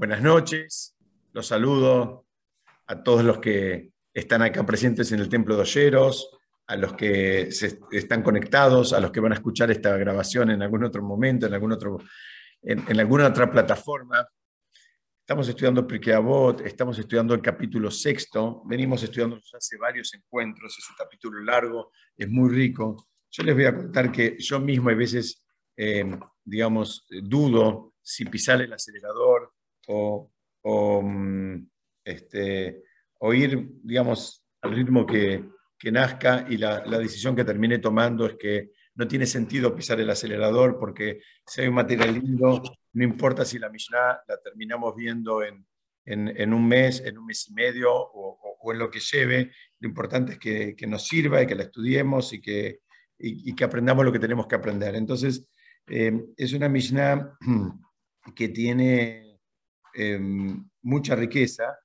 [0.00, 0.96] Buenas noches,
[1.34, 2.24] los saludo
[2.86, 6.38] a todos los que están acá presentes en el Templo de Olleros,
[6.68, 7.50] a los que
[7.92, 11.52] están conectados, a los que van a escuchar esta grabación en algún otro momento, en,
[11.52, 11.98] algún otro,
[12.62, 14.26] en, alguna otra plataforma.
[15.18, 20.88] Estamos estudiando Pirkei Avot, estamos estudiando el capítulo sexto, venimos estudiando hace varios encuentros, es
[20.88, 23.06] un capítulo largo, es muy rico.
[23.30, 25.44] Yo les voy a contar que yo mismo a veces,
[25.76, 29.52] eh, digamos, dudo si pisar el acelerador
[29.88, 31.66] o, mm,
[32.04, 32.82] este,
[33.32, 35.44] ir, digamos, al ritmo que,
[35.90, 40.78] nazca y la, decisión que termine tomando es que no tiene sentido pisar el acelerador
[40.78, 42.62] porque si hay un material lindo,
[42.92, 45.64] no importa si la Mishnah la terminamos viendo en,
[46.52, 50.38] un mes, en un mes y medio o, en lo que lleve, lo importante es
[50.38, 52.80] que, nos sirva y que la estudiemos y que,
[53.18, 54.94] que aprendamos lo que tenemos que aprender.
[54.94, 55.48] Entonces,
[55.86, 57.38] eh, es una Mishnah
[58.36, 59.29] que tiene
[59.94, 61.78] Em, mucha riqueza,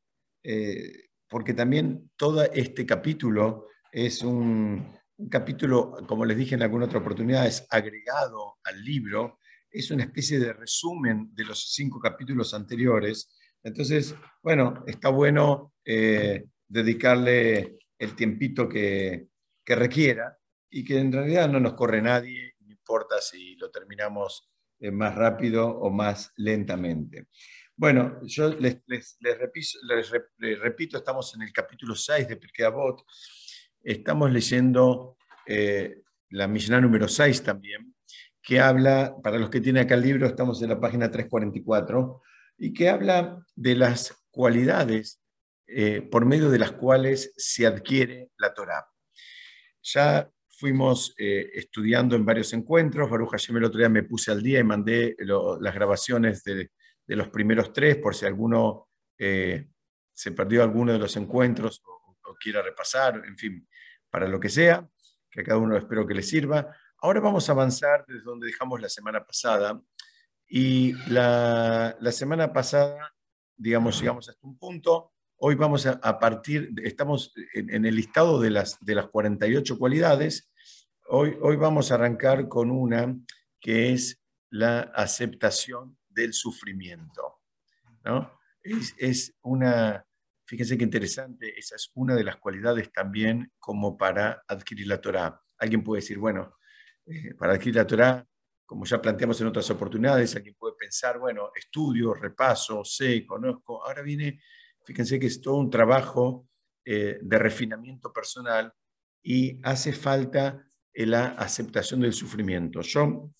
[0.44, 4.94] eh, porque también todo este capítulo es un,
[5.30, 9.40] capítulo, como les dije en alguna otra oportunidad, es agregado al libro,
[9.72, 13.34] es una especie de resumen de los cinco capítulos anteriores.
[13.64, 19.30] Entonces, bueno, está bueno eh, dedicarle el tiempito que,
[19.64, 20.38] que, requiera
[20.70, 25.16] y que en realidad no nos corre nadie, no importa si lo terminamos eh, más
[25.16, 27.28] rápido o más lentamente.
[27.78, 28.82] Bueno, yo les,
[30.62, 33.04] repito, estamos en el capítulo 6 de Pirkei Avot.
[33.84, 37.94] Estamos leyendo eh, la Mishnah número 6 también,
[38.42, 42.22] que habla, para los que tienen acá el libro, estamos en la página 344,
[42.60, 45.22] y que habla de las cualidades
[45.68, 48.88] eh, por medio de las cuales se adquiere la Torah.
[49.84, 54.42] Ya fuimos eh, estudiando en varios encuentros, Baruch Hashem el otro día me puse al
[54.42, 56.72] día y mandé las grabaciones de
[57.08, 59.68] de los primeros tres, por si alguno eh,
[60.14, 62.04] se perdió alguno de los encuentros o,
[62.38, 63.66] quiera repasar, en fin,
[64.10, 64.86] para lo que sea,
[65.32, 66.76] que a cada uno espero que le sirva.
[66.98, 69.82] Ahora vamos a avanzar desde donde dejamos la semana pasada.
[70.48, 73.14] Y la, semana pasada,
[73.56, 75.14] digamos, llegamos hasta un punto.
[75.38, 80.52] Hoy vamos a, partir, estamos en, el listado de las, de las 48 cualidades.
[81.08, 83.16] Hoy, hoy vamos a arrancar con una
[83.62, 87.42] que es la aceptación del sufrimiento.
[88.04, 88.40] ¿no?
[88.64, 90.04] Es, una,
[90.46, 95.40] fíjense qué interesante, esa es una de las cualidades también como para adquirir la Torah.
[95.60, 96.58] Alguien puede decir, bueno,
[97.06, 98.26] eh, para adquirir la Torah,
[98.66, 103.86] como ya planteamos en otras oportunidades, alguien puede pensar, bueno, estudio, repaso, sé, conozco.
[103.86, 104.42] Ahora viene,
[104.84, 106.48] fíjense que es todo un trabajo
[106.84, 108.74] eh, de refinamiento personal
[109.22, 112.82] y hace falta la aceptación del sufrimiento.
[112.82, 113.32] Yo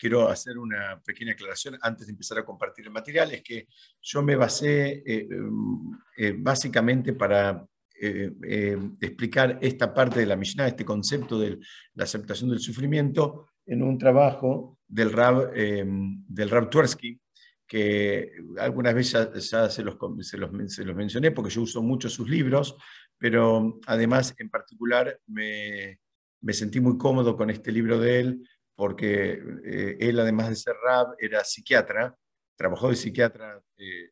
[0.00, 3.68] quiero hacer una pequeña aclaración antes de empezar a compartir el material, es que
[4.00, 7.66] yo me basé eh, em, eh, básicamente para
[8.00, 11.58] eh, explicar esta parte de la Mishnah, este concepto de
[11.94, 17.20] la aceptación del sufrimiento, en un trabajo del Rab, del Rab Tversky,
[17.66, 22.08] que algunas veces ya, se, los, se, los, se, los, mencioné porque yo uso mucho
[22.08, 22.74] sus libros,
[23.18, 26.00] pero además en particular me,
[26.40, 28.42] me sentí muy cómodo con este libro de él
[28.80, 32.16] porque eh, él, además de ser rab, era psiquiatra,
[32.56, 34.10] trabajó de psiquiatra eh,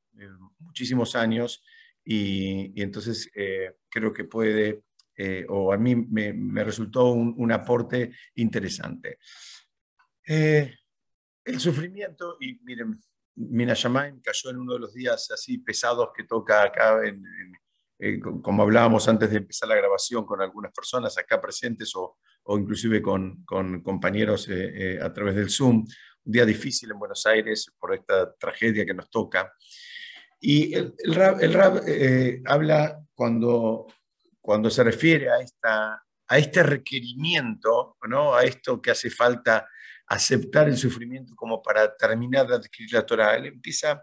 [0.58, 1.64] muchísimos años
[2.04, 4.82] y, entonces eh, creo que puede,
[5.48, 9.18] o a mí me, resultó un, aporte interesante.
[10.26, 10.76] el
[11.58, 12.94] sufrimiento, y miren,
[13.36, 17.24] Mina Shamaim cayó en uno de los días así pesados que toca acá en
[18.42, 22.18] como hablábamos antes de empezar la grabación con algunas personas acá presentes o,
[22.50, 23.44] o inclusive con,
[23.82, 25.86] compañeros eh, eh, a través del Zoom.
[26.25, 29.53] Un día difícil en Buenos Aires por esta tragedia que nos toca.
[30.41, 30.94] Y el,
[31.41, 31.56] el
[31.87, 33.87] eh, habla cuando,
[34.41, 38.34] cuando se refiere a, esta, a este requerimiento, ¿no?
[38.34, 39.69] a esto que hace falta
[40.06, 43.37] aceptar el sufrimiento como para terminar de adquirir la Torah.
[43.37, 44.03] Él empieza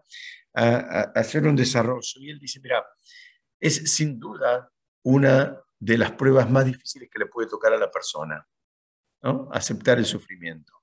[0.54, 2.86] a, a hacer un desarrollo y él dice, mira,
[3.60, 4.70] es sin duda
[5.04, 8.48] una de las pruebas más difíciles que le puede tocar a la persona,
[9.24, 9.50] ¿no?
[9.52, 10.74] aceptar el sufrimiento.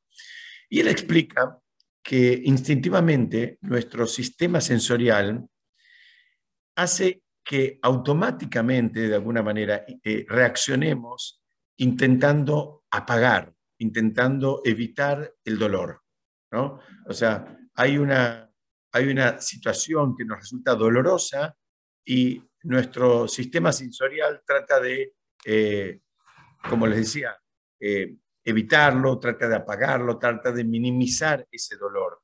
[0.69, 1.59] Y él explica
[2.03, 5.47] que instintivamente nuestro sistema sensorial
[6.77, 11.43] hace que automáticamente, de alguna manera, eh, reaccionemos
[11.77, 16.03] intentando apagar, intentando evitar el dolor.
[16.51, 16.81] ¿no?
[17.07, 18.51] O sea, hay una,
[18.93, 21.57] hay una situación que nos resulta dolorosa
[22.05, 25.15] y nuestro sistema sensorial trata de,
[25.45, 26.01] eh,
[26.69, 27.37] como les decía,
[27.79, 32.23] eh, evitarlo, trata de apagarlo, trata de minimizar ese dolor.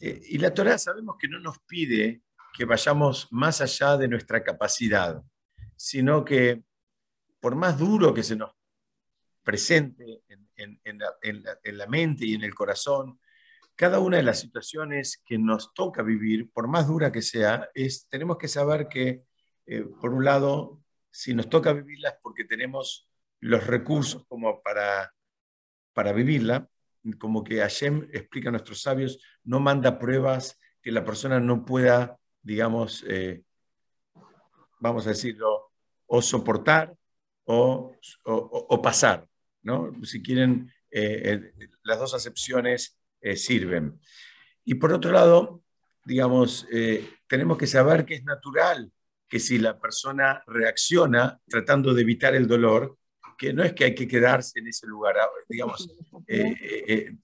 [0.00, 2.22] Eh, y la Torah sabemos que no nos pide
[2.52, 5.22] que vayamos más allá de nuestra capacidad,
[5.76, 6.62] sino que
[7.40, 8.52] por más duro que se nos
[9.42, 10.22] presente
[10.56, 13.20] en, la, mente y en el corazón,
[13.78, 18.08] cada una de las situaciones que nos toca vivir, por más dura que sea, es,
[18.08, 19.22] tenemos que saber que,
[19.66, 20.82] eh, por un lado,
[21.12, 23.08] si nos toca vivirlas porque tenemos
[23.38, 25.14] los recursos como para,
[25.92, 26.68] para vivirla,
[27.20, 32.18] como que Hashem explica a nuestros sabios, no manda pruebas que la persona no pueda,
[32.42, 33.44] digamos, eh,
[34.80, 35.70] vamos a decirlo,
[36.06, 36.96] o soportar
[37.44, 37.92] o,
[38.24, 39.28] o, pasar.
[39.62, 39.92] ¿no?
[40.02, 41.52] Si quieren, eh,
[41.84, 42.97] las dos acepciones
[43.34, 43.98] sirven.
[44.64, 45.62] Y por otro lado,
[46.04, 46.66] digamos,
[47.26, 48.92] tenemos que saber que es natural
[49.28, 52.96] que si la persona reacciona tratando de evitar el dolor,
[53.36, 55.88] que no es que hay que quedarse en ese lugar, ah, digamos,
[56.26, 57.16] eh, eh, eh,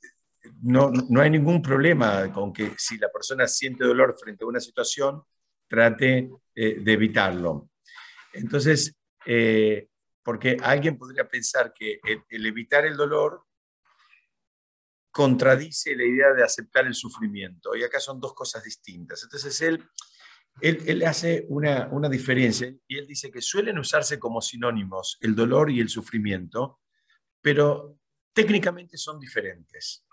[0.62, 4.60] no, no, hay ningún problema con que si la persona siente dolor frente a una
[4.60, 5.22] situación,
[5.66, 7.70] trate de evitarlo.
[8.34, 8.94] Entonces,
[10.22, 11.98] porque alguien podría pensar que
[12.28, 13.42] el, evitar el dolor
[15.14, 19.22] contradice la idea de aceptar el sufrimiento, y acá son dos cosas distintas.
[19.22, 19.88] Entonces, él
[20.60, 25.80] él, hace una, diferencia y él dice que suelen usarse como sinónimos el dolor y
[25.80, 26.80] el sufrimiento,
[27.40, 27.98] pero
[28.32, 30.06] técnicamente son diferentes.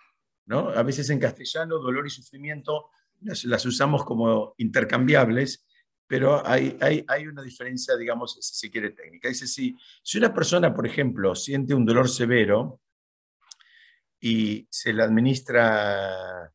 [0.46, 0.70] ¿no?
[0.70, 2.90] A veces en castellano dolor y sufrimiento
[3.22, 5.66] las, usamos como intercambiables,
[6.08, 6.78] pero hay,
[7.08, 9.30] hay, una diferencia, digamos, si se quiere técnica.
[9.30, 12.81] Dice, si, si una persona, por ejemplo, siente un dolor severo
[14.22, 16.54] y se le administra,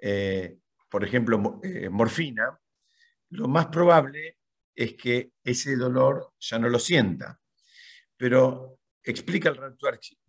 [0.00, 0.56] eh,
[0.88, 2.58] por ejemplo, eh, morfina,
[3.30, 4.38] lo más probable
[4.74, 7.40] es que ese dolor ya no lo sienta.
[8.16, 9.76] Pero explica el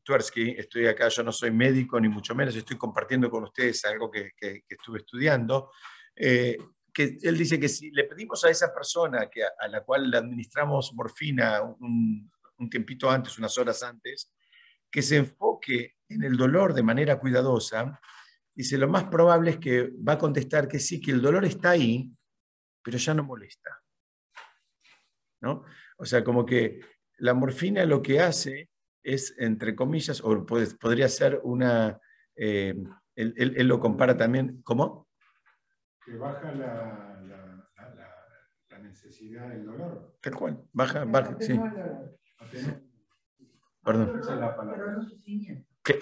[0.04, 4.10] Tversky, estoy acá, yo no soy médico ni mucho menos, estoy compartiendo con ustedes algo
[4.10, 4.32] que,
[4.68, 5.72] estuve estudiando,
[6.16, 6.58] eh,
[6.92, 10.18] que él dice que si le pedimos a esa persona que a, la cual le
[10.18, 14.34] administramos morfina un, un tiempito antes, unas horas antes,
[14.90, 18.00] que se enfoque en el dolor de manera cuidadosa,
[18.54, 21.72] dice, lo más probable es que va a contestar que sí, que el dolor está
[21.72, 22.12] ahí,
[22.84, 23.80] pero ya no molesta.
[25.42, 25.64] ¿no?
[25.98, 26.82] O sea, como que
[27.18, 28.70] la morfina lo que hace
[29.04, 32.00] es, entre comillas, o podría ser una,
[32.36, 32.76] eh,
[33.16, 35.08] él, lo compara también, ¿cómo?
[36.06, 37.16] Que baja la,
[38.82, 40.18] necesidad del dolor.
[40.22, 41.60] Tal cual, baja, baja, sí.
[43.84, 44.22] Perdón.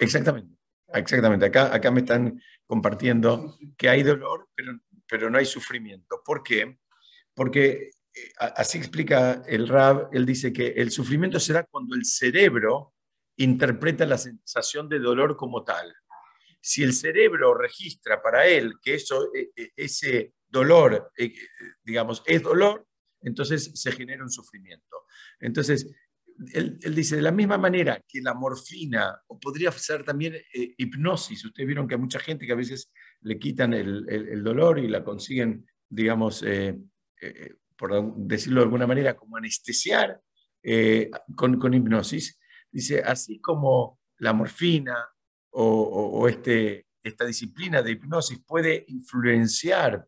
[0.00, 0.56] Exactamente,
[0.92, 1.46] exactamente.
[1.46, 6.22] Acá, acá me están compartiendo que hay dolor, pero pero no hay sufrimiento.
[6.24, 6.78] ¿Por qué?
[7.34, 12.94] Porque eh, así explica el Rab, él dice que el sufrimiento será cuando el cerebro
[13.36, 15.94] interpreta la sensación de dolor como tal.
[16.60, 21.32] Si el cerebro registra para él que eso, e, e, ese dolor, eh,
[21.82, 22.86] digamos, es dolor,
[23.20, 25.04] entonces se genera un sufrimiento.
[25.40, 25.86] Entonces,
[26.52, 31.44] él, dice, de la misma manera que la morfina, o podría ser también eh, hipnosis,
[31.44, 32.92] ustedes vieron que hay mucha gente que a veces
[33.22, 36.78] le quitan el, dolor y la consiguen, digamos, eh,
[37.20, 40.20] eh, por decirlo de alguna manera, como anestesiar
[41.34, 42.38] con, hipnosis.
[42.70, 45.08] Dice, así como la morfina
[45.50, 50.06] o, este, esta disciplina de hipnosis puede influenciar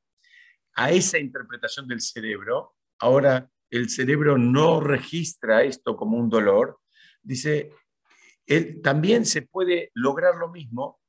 [0.74, 6.80] a esa interpretación del cerebro, ahora el cerebro no registra esto como un dolor,
[7.22, 7.72] dice,
[8.46, 11.00] él, también se puede lograr lo mismo,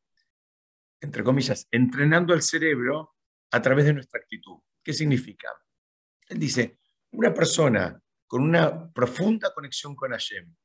[1.00, 3.16] entre comillas, entrenando al cerebro
[3.50, 4.60] a través de nuestra actitud.
[4.84, 5.50] ¿Qué significa?
[6.30, 6.80] Él dice,
[7.12, 10.56] una persona con una profunda conexión con Hashem,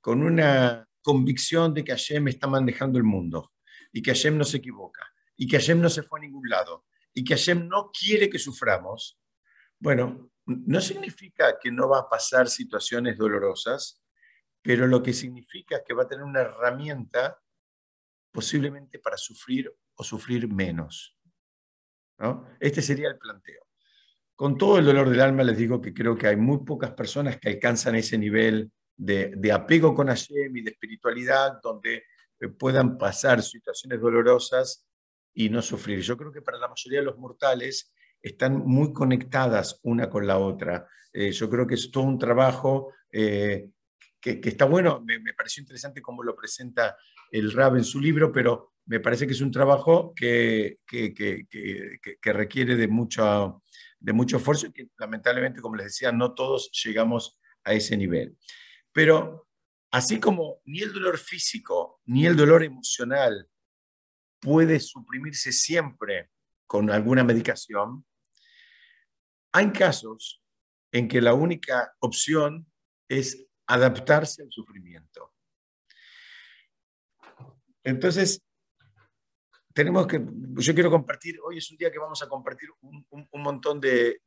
[0.00, 3.52] con una convicción de que Hashem está manejando el mundo
[3.92, 6.86] y que Hashem no se equivoca y que Hashem no se fue a ningún lado
[7.12, 9.18] y que Hashem no quiere que suframos,
[9.78, 14.02] bueno, no significa que no va a pasar situaciones dolorosas,
[14.60, 17.38] pero lo que significa es que va a tener una herramienta
[18.32, 21.16] posiblemente para sufrir o sufrir menos.
[22.60, 23.66] Este sería el planteo.
[24.34, 27.38] Con todo el dolor del alma les digo que creo que hay muy pocas personas
[27.38, 32.04] que alcanzan ese nivel de, apego con Hashem y de espiritualidad donde
[32.40, 34.86] eh, puedan pasar situaciones dolorosas
[35.34, 36.00] y no sufrir.
[36.00, 37.92] Yo creo que para la mayoría de los mortales
[38.22, 40.86] están muy conectadas una con la otra.
[41.12, 43.68] Eh, yo creo que es todo un trabajo eh,
[44.20, 46.96] que, está bueno, me, pareció interesante cómo lo presenta
[47.30, 52.76] el Rab en su libro, pero me parece que es un trabajo que, que requiere
[52.76, 53.62] de mucho,
[53.98, 58.36] de mucho esfuerzo y que lamentablemente, como les decía, no todos llegamos a ese nivel.
[58.92, 59.48] Pero
[59.90, 63.48] así como ni el dolor físico ni el dolor emocional
[64.40, 66.30] puede suprimirse siempre
[66.66, 68.04] con alguna medicación,
[69.52, 70.42] hay casos
[70.90, 72.66] en que la única opción
[73.08, 75.32] es adaptarse al sufrimiento.
[77.84, 78.42] Entonces,
[79.72, 80.22] tenemos que,
[80.56, 84.20] yo quiero compartir, hoy es un día que vamos a compartir un, montón de,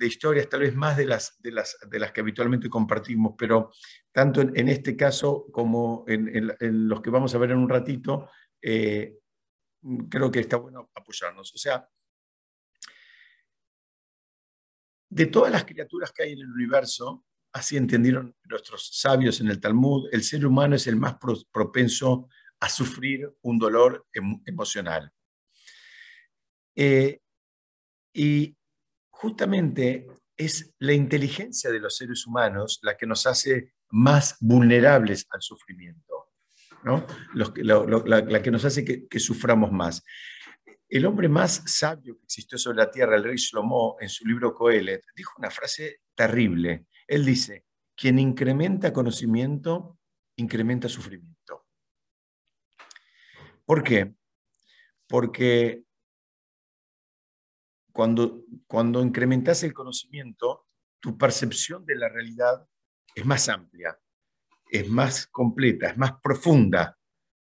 [0.00, 1.38] historias, tal vez más de las,
[2.12, 3.72] que habitualmente compartimos, pero
[4.12, 9.18] tanto en, este caso como en, los que vamos a ver en un ratito, eh,
[10.08, 11.52] creo que está bueno apoyarnos.
[11.54, 11.88] O sea,
[15.12, 19.60] de todas las criaturas que hay en el universo, así entendieron nuestros sabios en el
[19.60, 21.16] Talmud, el ser humano es el más
[21.52, 22.28] propenso
[22.60, 24.06] a sufrir un dolor
[24.46, 25.12] emocional.
[26.74, 27.20] Eh,
[28.14, 28.56] y
[29.10, 35.42] justamente es la inteligencia de los seres humanos la que nos hace más vulnerables al
[35.42, 36.30] sufrimiento,
[36.84, 37.06] ¿no?
[37.34, 40.02] la, que nos hace que, suframos más.
[40.92, 44.52] El hombre más sabio que existió sobre la tierra, el rey Shlomo, en su libro
[44.52, 46.84] Coelet, dijo una frase terrible.
[47.06, 47.64] Él dice,
[47.96, 49.98] quien incrementa conocimiento,
[50.36, 51.66] incrementa sufrimiento.
[53.64, 54.14] ¿Por qué?
[55.06, 55.82] Porque
[57.90, 60.66] cuando, cuando incrementas el conocimiento,
[61.00, 62.68] tu percepción de la realidad
[63.14, 63.98] es más amplia,
[64.70, 66.98] es más completa, es más profunda,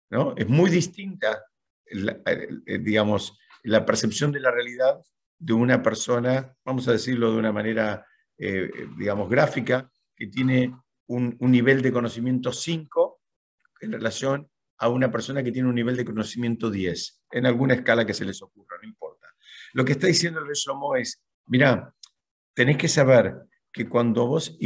[0.10, 0.36] ¿no?
[0.36, 1.46] Es muy distinta,
[1.90, 5.00] eh, digamos, la percepción de la realidad
[5.40, 8.06] de una persona, vamos a decirlo de una manera,
[8.38, 10.76] eh, digamos, gráfica, que tiene
[11.08, 13.22] un, un nivel de conocimiento 5
[13.82, 18.06] en relación a una persona que tiene un nivel de conocimiento 10, en alguna escala
[18.06, 19.28] que se les ocurra, no importa.
[19.74, 21.94] Lo que está diciendo el Somo es, mira,
[22.54, 23.36] tenés que saber
[23.72, 24.58] que cuando vos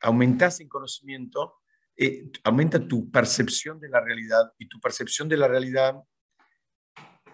[0.00, 1.54] aumentás en conocimiento,
[1.96, 5.96] eh, aumenta tu percepción de la realidad y tu percepción de la realidad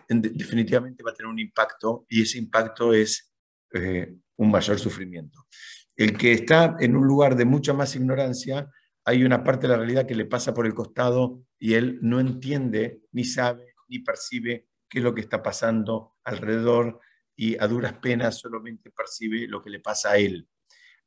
[0.09, 3.33] definitivamente va a tener un impacto y ese impacto es
[3.73, 5.47] eh, un mayor sufrimiento.
[5.95, 8.71] El que está en un lugar de mucha más ignorancia
[9.05, 12.21] hay una parte de la realidad que le pasa por el costado y él no
[12.21, 17.01] entiende, ni sabe, ni percibe qué es lo que está pasando alrededor
[17.35, 20.47] y a duras penas solamente percibe lo que le pasa a él.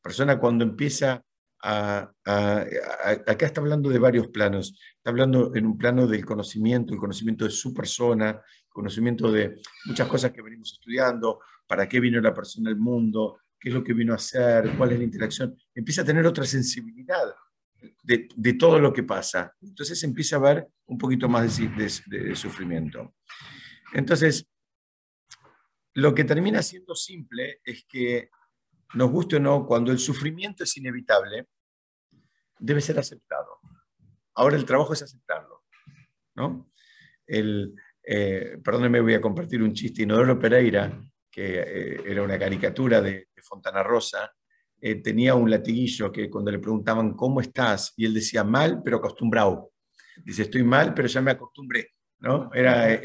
[0.01, 1.23] Persona cuando empieza
[1.63, 6.99] a, acá está hablando de varios planos, está hablando en un plano del conocimiento, el
[6.99, 8.41] conocimiento de su persona,
[8.71, 13.69] conocimiento de muchas cosas que venimos estudiando, para qué vino la persona al mundo, qué
[13.69, 17.33] es lo que vino a hacer, cuál es la interacción, empieza a tener otra sensibilidad
[18.03, 19.55] de, todo lo que pasa.
[19.61, 23.15] Entonces empieza a haber un poquito más de, sufrimiento.
[23.93, 24.47] Entonces,
[25.93, 28.29] lo que termina siendo simple es que,
[28.93, 31.47] nos guste o no, cuando el sufrimiento es inevitable,
[32.59, 33.59] debe ser aceptado.
[34.33, 35.63] Ahora el trabajo es aceptarlo.
[36.35, 36.69] ¿no?
[37.25, 40.03] El, eh, perdónenme, voy a compartir un chiste.
[40.03, 44.31] Inodoro Pereira, que eh, era una caricatura de Fontana Rosa,
[44.83, 47.93] eh, tenía un latiguillo que cuando le preguntaban, ¿cómo estás?
[47.95, 49.73] Y él decía, mal, pero acostumbrado.
[50.23, 51.91] Dice, estoy mal, pero ya me acostumbré.
[52.19, 52.49] ¿no?
[52.53, 52.99] Era,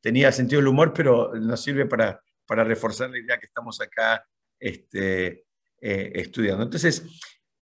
[0.00, 4.24] tenía sentido del humor, pero nos sirve para, para reforzar la idea que estamos acá
[4.60, 5.44] este,
[5.80, 6.62] eh, estudiando.
[6.62, 7.04] Entonces,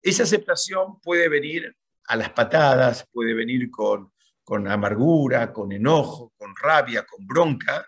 [0.02, 1.72] esa aceptación puede venir
[2.06, 4.12] a las patadas, puede venir con,
[4.48, 7.86] con amargura, con enojo, con rabia, con bronca,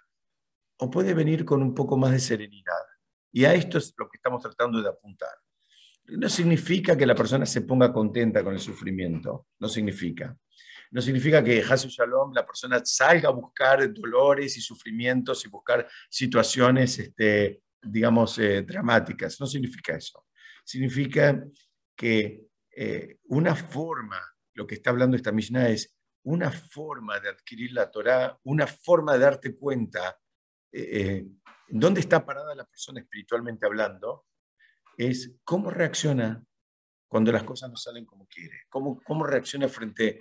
[0.76, 2.84] o puede venir con un poco más de serenidad.
[3.32, 5.32] Y a esto es lo que estamos tratando de apuntar.
[6.04, 10.36] No significa que la persona se ponga contenta con el sufrimiento, no significa.
[10.90, 15.88] No significa que Hasu Shalom la persona salga a buscar dolores y sufrimientos y buscar
[16.10, 19.40] situaciones, este, digamos, eh, dramáticas.
[19.40, 20.26] No significa eso.
[20.62, 21.42] Significa
[21.96, 22.42] que
[22.76, 24.20] eh, una forma,
[24.52, 29.14] lo que está hablando esta Mishnah es una forma de adquirir la Torah, una forma
[29.14, 30.18] de darte cuenta
[30.72, 31.26] eh,
[31.68, 34.26] dónde está parada la persona espiritualmente hablando,
[34.96, 36.44] es cómo reacciona
[37.08, 40.20] cuando las cosas no salen como quiere, cómo, cómo reacciona frente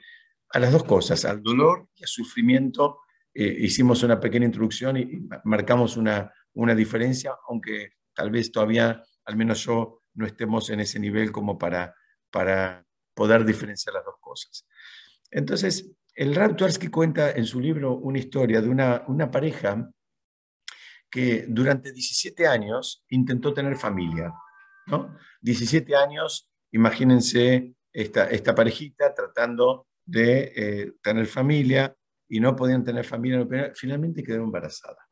[0.52, 3.02] a las dos cosas, al dolor y al sufrimiento.
[3.34, 9.36] Eh, hicimos una pequeña introducción y, marcamos una, una diferencia, aunque tal vez todavía, al
[9.36, 11.96] menos yo, no estemos en ese nivel como para,
[12.32, 14.66] para poder diferenciar las dos cosas.
[15.32, 19.90] Entonces, el Rab Tversky cuenta en su libro una historia de una, pareja
[21.10, 24.34] que durante 17 años intentó tener familia.
[24.88, 25.16] ¿no?
[25.42, 31.96] 17 años, imagínense esta, esta parejita tratando de eh, tener familia
[32.28, 35.10] y no podían tener familia, finalmente quedó embarazada.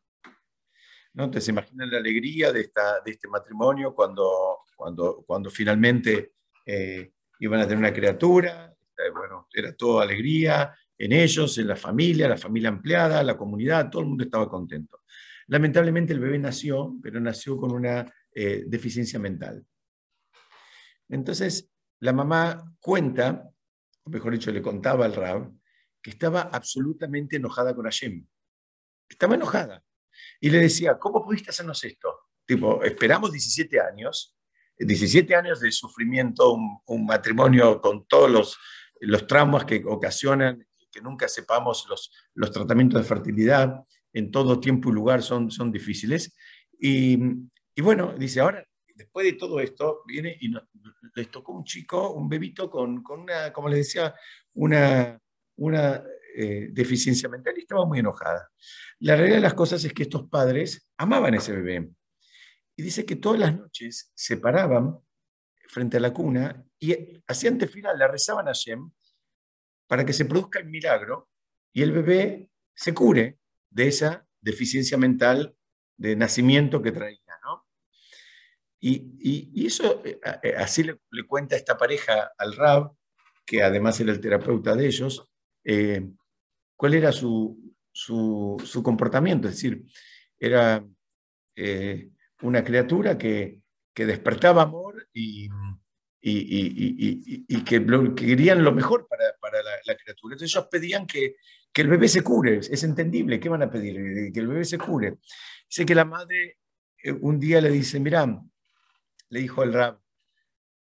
[1.14, 1.26] ¿no?
[1.26, 6.34] Entonces, imaginen la alegría de, esta, de este matrimonio cuando, cuando, cuando finalmente
[6.66, 8.77] eh, iban a tener una criatura,
[9.14, 14.02] bueno, era toda alegría, en ellos, en la familia, la familia ampliada, la comunidad, todo
[14.02, 15.04] el mundo estaba contento.
[15.48, 19.66] Lamentablemente el bebé nació, pero nació con una eh, deficiencia mental.
[21.10, 23.50] Entonces, la mamá cuenta,
[24.04, 25.52] o mejor dicho, le contaba al Rab,
[26.02, 28.26] que estaba absolutamente enojada con Hashem.
[29.10, 29.84] Estaba enojada.
[30.40, 32.14] Y le decía, ¿cómo pudiste hacernos esto?
[32.46, 34.38] Tipo, esperamos 17 años,
[34.78, 36.54] 17 años de sufrimiento,
[36.86, 38.58] un, matrimonio con todos los,
[39.02, 44.90] los traumas que ocasionan, que nunca sepamos los, los tratamientos de fertilidad en todo tiempo
[44.90, 46.36] y lugar son, son difíciles.
[46.80, 47.18] Y,
[47.76, 50.54] y bueno, dice, ahora, después de todo esto, viene y
[51.16, 54.16] les tocó un chico, un bebito con, con una, como les decía,
[54.54, 55.20] una,
[55.58, 56.04] una
[56.36, 58.50] eh, deficiencia mental y estaba muy enojada.
[59.00, 61.90] La realidad de las cosas es que estos padres amaban a ese bebé.
[62.76, 64.98] Y dice que todas las noches se paraban
[65.68, 66.96] frente a la cuna y
[67.28, 68.92] hacían tefila, le rezaban a Shem
[69.88, 71.30] para que se produzca el milagro
[71.74, 75.56] y el bebé se cure de esa deficiencia mental
[75.98, 77.28] de nacimiento que traía.
[78.80, 80.98] Y, eso, eh, eh, así le,
[81.28, 82.94] cuenta esta pareja al Rab,
[83.46, 85.30] que además era el terapeuta de ellos,
[86.76, 89.48] cuál era su, su, comportamiento.
[89.48, 89.84] Es decir,
[90.40, 90.86] era
[91.56, 93.62] eh, una criatura que,
[93.98, 95.50] que, despertaba amor y,
[96.22, 97.86] y, y que,
[98.16, 100.36] querían lo mejor para, para la, criatura.
[100.36, 101.36] Entonces ellos pedían que,
[101.74, 102.60] que, el bebé se cure.
[102.60, 103.40] Es entendible.
[103.40, 103.98] ¿Qué van a pedir?
[103.98, 105.18] Eh, que el bebé se cure.
[105.68, 106.60] Dice que la madre
[107.04, 108.26] eh, un día le dice, mira,
[109.30, 110.00] le dijo al rab,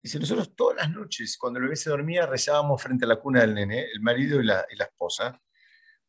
[0.02, 3.42] Dice, nosotros todas las noches, cuando el bebé se dormía, rezábamos frente a la cuna
[3.42, 5.42] del nene, el marido y la, y la esposa,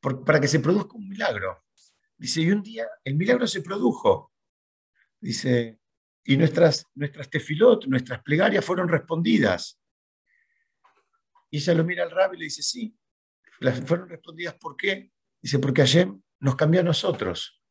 [0.03, 1.65] para que se produzca un milagro.
[2.19, 4.35] Dice, y un día el milagro se produjo.
[5.19, 5.81] Dice,
[6.27, 9.81] y nuestras, nuestras tefilot, nuestras plegarias fueron respondidas.
[11.51, 12.97] Y ella lo mira al rabbi y le dice, sí,
[13.61, 15.13] las fueron respondidas, ¿por qué?
[15.41, 16.09] Dice, porque ayer
[16.41, 17.63] nos cambió a nosotros.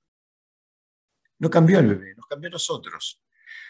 [1.37, 3.21] No cambió al bebé, nos cambió a nosotros.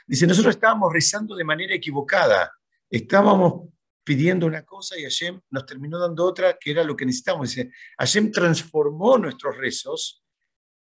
[0.06, 2.52] Dice, nosotros estábamos rezando de manera equivocada.
[2.88, 3.70] Estábamos
[4.04, 7.50] pidiendo una cosa y Hashem nos terminó dando otra que era lo que necesitamos.
[7.50, 10.24] Dice, Hashem transformó nuestros rezos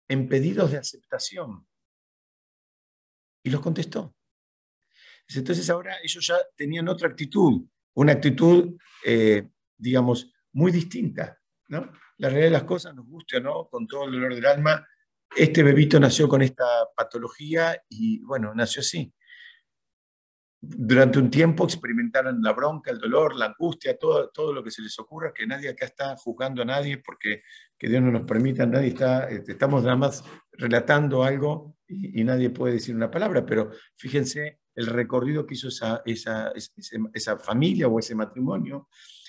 [0.08, 1.68] en pedidos de aceptación
[3.42, 4.14] y los contestó.
[5.34, 7.62] entonces ahora ellos ya tenían otra actitud,
[7.94, 11.38] una actitud, eh, digamos, muy distinta.
[11.68, 11.90] ¿no?
[12.18, 14.86] La realidad de las cosas, nos guste o no, con todo el dolor del alma,
[15.34, 19.12] este bebito nació con esta patología y bueno, nació así
[20.64, 24.80] durante un tiempo experimentaron la bronca, el dolor, la angustia, todo, todo lo que se
[24.80, 27.42] les ocurra, que nadie acá está juzgando a nadie porque
[27.76, 32.50] que Dios no nos permita, nadie está, este, estamos nada más relatando algo y, nadie
[32.50, 36.52] puede decir una palabra, pero fíjense el recorrido que hizo esa, esa,
[37.12, 38.88] esa, familia o ese matrimonio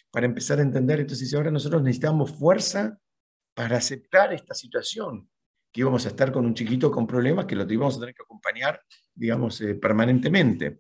[0.10, 2.98] para empezar a entender, entonces ahora nosotros necesitamos fuerza
[3.54, 5.30] para aceptar esta situación,
[5.72, 8.24] que íbamos a estar con un chiquito con problemas que lo íbamos a tener que
[8.24, 8.82] acompañar,
[9.14, 10.80] digamos, eh, permanentemente.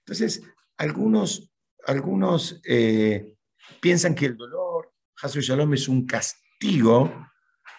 [0.00, 0.42] Entonces,
[0.76, 1.50] algunos,
[1.86, 3.36] algunos eh,
[3.80, 7.10] piensan que el dolor, Hasu Shalom, es un castigo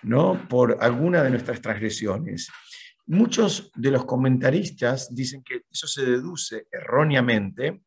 [0.04, 0.48] ¿no?
[0.48, 2.50] por alguna de nuestras transgresiones.
[3.08, 7.82] Muchos de los comentaristas dicen que eso se deduce erróneamente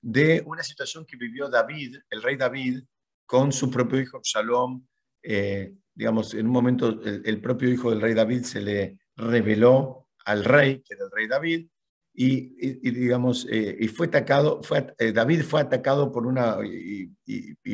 [0.00, 2.82] de una situación que vivió David, el rey David,
[3.26, 4.86] con su propio hijo Shalom.
[5.22, 10.44] Eh, digamos, en un momento el, propio hijo del rey David se le reveló al
[10.44, 11.68] rey, que era el rey David,
[12.14, 17.12] y, digamos, eh, y fue atacado, fue, eh, David fue atacado por una, y,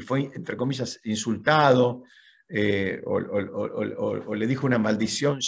[0.02, 2.04] fue, entre comillas, insultado,
[2.56, 5.40] eh, o, le dijo una maldición,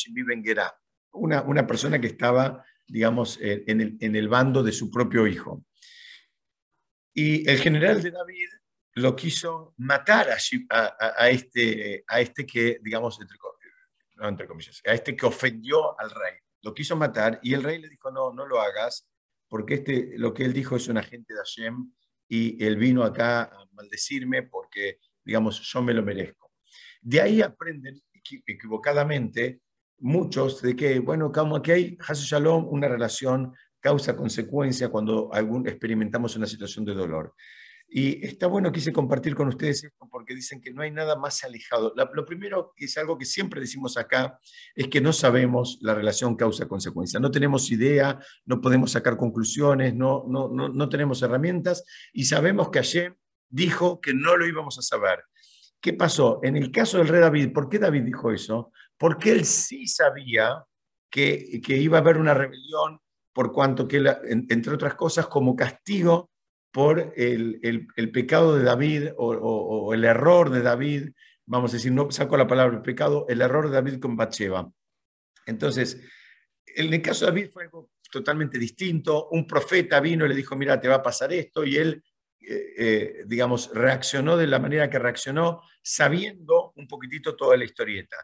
[1.12, 5.64] una, una persona que estaba, digamos, en el, en el bando de su propio hijo.
[7.14, 8.48] Y el general de David
[8.94, 13.38] lo quiso matar a, este, a este que, digamos, entre,
[14.16, 17.88] no comillas, a este que ofendió al rey lo quiso matar y el rey le
[17.88, 19.08] dijo, no, no lo hagas,
[19.48, 21.92] porque este, lo que él dijo es un agente de Hashem
[22.28, 26.45] y él vino acá a maldecirme porque, digamos, yo me lo merezco.
[27.06, 28.02] De ahí aprenden
[28.48, 29.60] equivocadamente
[29.98, 36.34] muchos de que, bueno, como que hay, Hasu Shalom, una relación causa-consecuencia cuando algún, experimentamos
[36.34, 37.32] una situación de dolor.
[37.88, 41.44] Y está bueno, quise compartir con ustedes esto porque dicen que no hay nada más
[41.44, 41.94] alejado.
[41.94, 44.40] lo primero, que es algo que siempre decimos acá,
[44.74, 47.20] es que no sabemos la relación causa-consecuencia.
[47.20, 52.70] No tenemos idea, no podemos sacar conclusiones, no, no, no, no tenemos herramientas y sabemos
[52.70, 53.16] que ayer
[53.48, 55.20] dijo que no lo íbamos a saber.
[55.80, 56.40] ¿Qué pasó?
[56.42, 58.72] En el caso del rey David, ¿por qué David dijo eso?
[58.96, 60.64] Porque él sí sabía
[61.10, 63.00] que, que iba a haber una rebelión
[63.36, 66.30] por cuanto que, entre otras cosas, como castigo
[66.72, 71.10] por el, pecado de David o, el error de David,
[71.44, 74.70] vamos a decir, no saco la palabra pecado, el error de David con Bathsheba.
[75.44, 76.00] Entonces,
[76.64, 79.28] en el caso de David fue algo totalmente distinto.
[79.30, 82.02] Un profeta vino y le dijo, mira, te va a pasar esto, y él,
[82.48, 88.16] eh, eh, digamos, reaccionó de la manera que reaccionó, sabiendo un poquitito toda la historieta.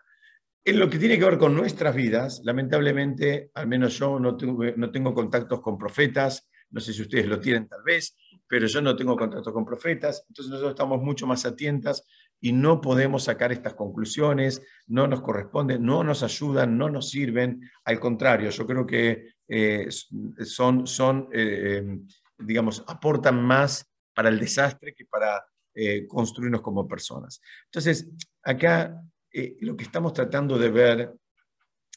[0.65, 4.65] En lo que tiene que ver con nuestras vidas, lamentablemente, al menos yo no tengo,
[4.77, 8.81] no tengo contactos con profetas, no sé si ustedes lo tienen tal vez, pero yo
[8.81, 12.07] no tengo contactos con profetas, entonces nosotros estamos mucho más atentas
[12.41, 17.61] y no podemos sacar estas conclusiones, no nos corresponden, no nos ayudan, no nos sirven,
[17.85, 21.99] al contrario, yo creo que eh, son, son eh,
[22.39, 25.45] digamos, aportan más para el desastre que para
[25.75, 27.41] eh, construirnos como personas.
[27.65, 28.09] Entonces,
[28.43, 29.01] acá
[29.33, 31.13] eh, lo que estamos tratando de ver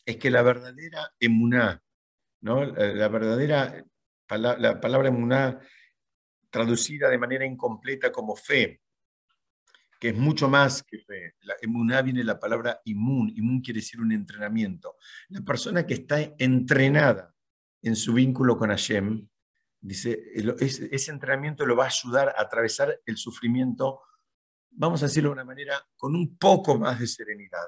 [0.05, 1.81] es que la verdadera emuná,
[2.41, 2.63] ¿no?
[2.63, 3.83] la, verdadera,
[4.29, 5.59] la palabra emuná
[6.49, 8.79] traducida de manera incompleta como fe,
[9.99, 11.35] que es mucho más que fe.
[11.41, 14.95] La emuná viene de la palabra imun, imun quiere decir un entrenamiento.
[15.29, 17.33] La persona que está entrenada
[17.81, 19.27] en su vínculo con Hashem,
[19.87, 20.19] dice,
[20.59, 24.01] ese entrenamiento lo va a ayudar a atravesar el sufrimiento
[24.75, 27.65] vamos a decirlo de una manera, con un poco más de serenidad.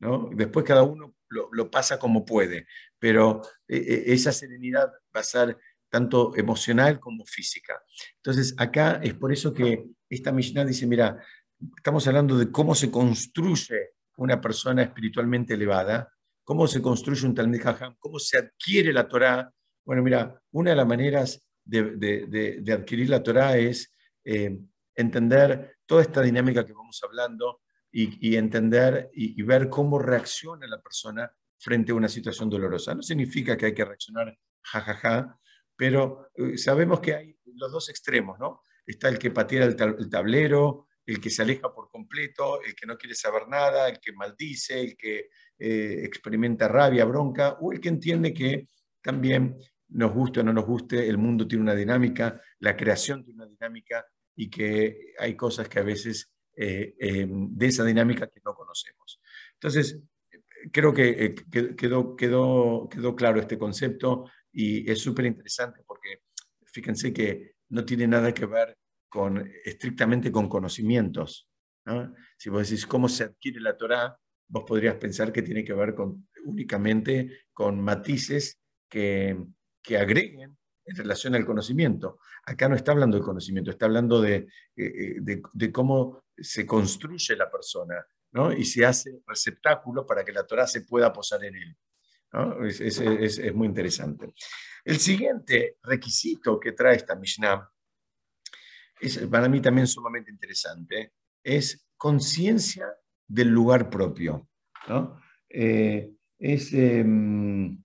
[0.00, 0.30] ¿no?
[0.32, 2.66] Después cada uno lo, pasa como puede,
[2.98, 5.58] pero eh, eh, esa serenidad va a ser
[5.88, 7.82] tanto emocional como física.
[8.16, 11.22] Entonces, acá es por eso que esta Mishnah dice, mira,
[11.76, 16.12] estamos hablando de cómo se construye una persona espiritualmente elevada,
[16.44, 19.52] cómo se construye un Talmud Jajam, cómo se adquiere la Torah.
[19.84, 24.58] Bueno, mira, una de las maneras de, adquirir la Torah es eh,
[24.94, 27.60] entender toda esta dinámica que vamos hablando
[27.92, 32.94] y, entender y, ver cómo reacciona la persona frente a una situación dolorosa.
[32.94, 35.40] No significa que hay que reaccionar jajaja, ja, ja,
[35.76, 38.62] pero eh, sabemos que hay los dos extremos, ¿no?
[38.86, 39.76] Está el que patea el,
[40.10, 44.12] tablero, el que se aleja por completo, el que no quiere saber nada, el que
[44.12, 48.68] maldice, el que eh, experimenta rabia, bronca, o el que entiende que
[49.02, 49.56] también
[49.88, 53.50] nos guste o no nos guste, el mundo tiene una dinámica, la creación tiene una
[53.50, 58.54] dinámica y que hay cosas que a veces eh, eh, de esa dinámica que no
[58.54, 59.20] conocemos.
[59.54, 60.00] Entonces,
[60.72, 61.34] creo que eh,
[61.76, 66.22] quedó, quedó, quedó claro este concepto y es súper interesante porque
[66.66, 68.76] fíjense que no tiene nada que ver
[69.08, 71.48] con, estrictamente con conocimientos.
[72.36, 74.16] Si vos decís cómo se adquiere la Torah,
[74.48, 78.60] vos podrías pensar que tiene que ver con, únicamente con matices
[78.90, 79.36] que,
[79.98, 82.18] agreguen en relación al conocimiento.
[82.44, 87.50] Acá no está hablando de conocimiento, está hablando de, eh, eh, cómo se construye la
[87.50, 88.52] persona ¿no?
[88.52, 91.76] y se hace receptáculo para que la Torah se pueda posar en él.
[92.62, 94.32] Es, muy interesante.
[94.84, 97.68] El siguiente requisito que trae esta Mishnah
[99.00, 102.86] es para mí también sumamente interesante, es conciencia
[103.26, 104.48] del lugar propio.
[105.48, 107.82] Eh, es, em,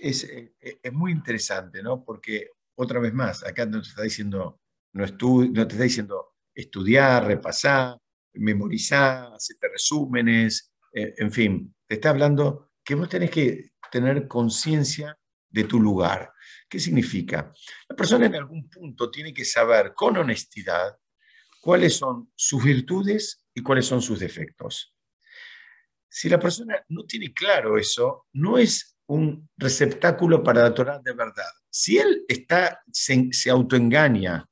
[0.00, 2.04] es, eh, eh, es, muy interesante, ¿no?
[2.04, 4.60] Porque, otra vez más, acá no te está diciendo,
[4.92, 7.98] no, no te está diciendo estudiar, repasar,
[8.34, 15.16] memorizar, hacerte resúmenes, eh, en fin, te está hablando que vos tenés que tener conciencia
[15.48, 16.32] de tu lugar.
[16.68, 17.52] ¿Qué significa?
[17.88, 20.96] La persona en algún punto tiene que saber con honestidad
[21.60, 24.94] cuáles son sus virtudes y cuáles son sus defectos.
[26.08, 31.12] Si la persona no tiene claro eso, no es un receptáculo para la Torah de
[31.12, 31.50] verdad.
[31.68, 34.48] Si él está, se, autoengaña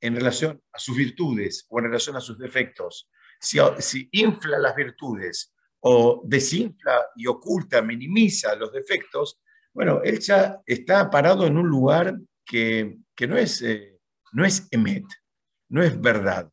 [0.00, 5.54] en relación a sus virtudes o en relación a sus defectos, si, infla las virtudes
[5.80, 9.42] o desinfla y oculta, minimiza los defectos,
[9.74, 12.96] bueno, él ya está parado en un lugar que,
[13.28, 13.98] no, es, eh,
[14.32, 15.04] no es emet,
[15.68, 16.50] no es verdad.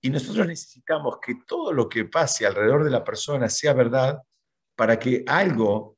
[0.00, 4.22] Y nosotros necesitamos que todo lo que pase alrededor de la persona sea verdad
[4.76, 5.93] para que algo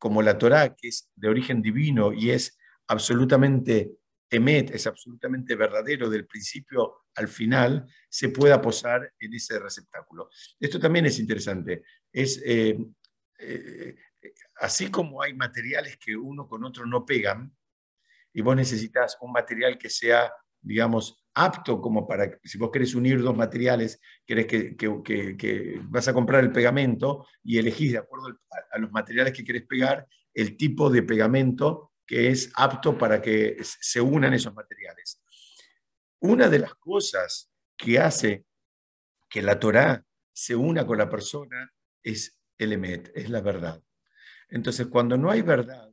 [0.00, 2.58] como la Torá, que es de origen divino y es
[2.88, 3.92] absolutamente
[4.30, 10.30] emet, es absolutamente verdadero del principio al final, se pueda posar en ese receptáculo.
[10.58, 11.82] Esto también es interesante.
[12.10, 12.78] Es, eh,
[13.40, 13.96] eh,
[14.56, 17.54] así como hay materiales que uno con otro no pegan,
[18.32, 23.22] y vos necesitas un material que sea, digamos, apto como para, si vos querés unir
[23.22, 28.38] dos materiales, querés que, que, vas a comprar el pegamento y elegís de acuerdo
[28.72, 33.56] a los materiales que querés pegar el tipo de pegamento que es apto para que
[33.62, 35.22] se unan esos materiales.
[36.20, 38.44] Una de las cosas que hace
[39.28, 43.80] que la Torá se una con la persona es el emet, es la verdad.
[44.48, 45.88] Entonces, cuando no hay verdad,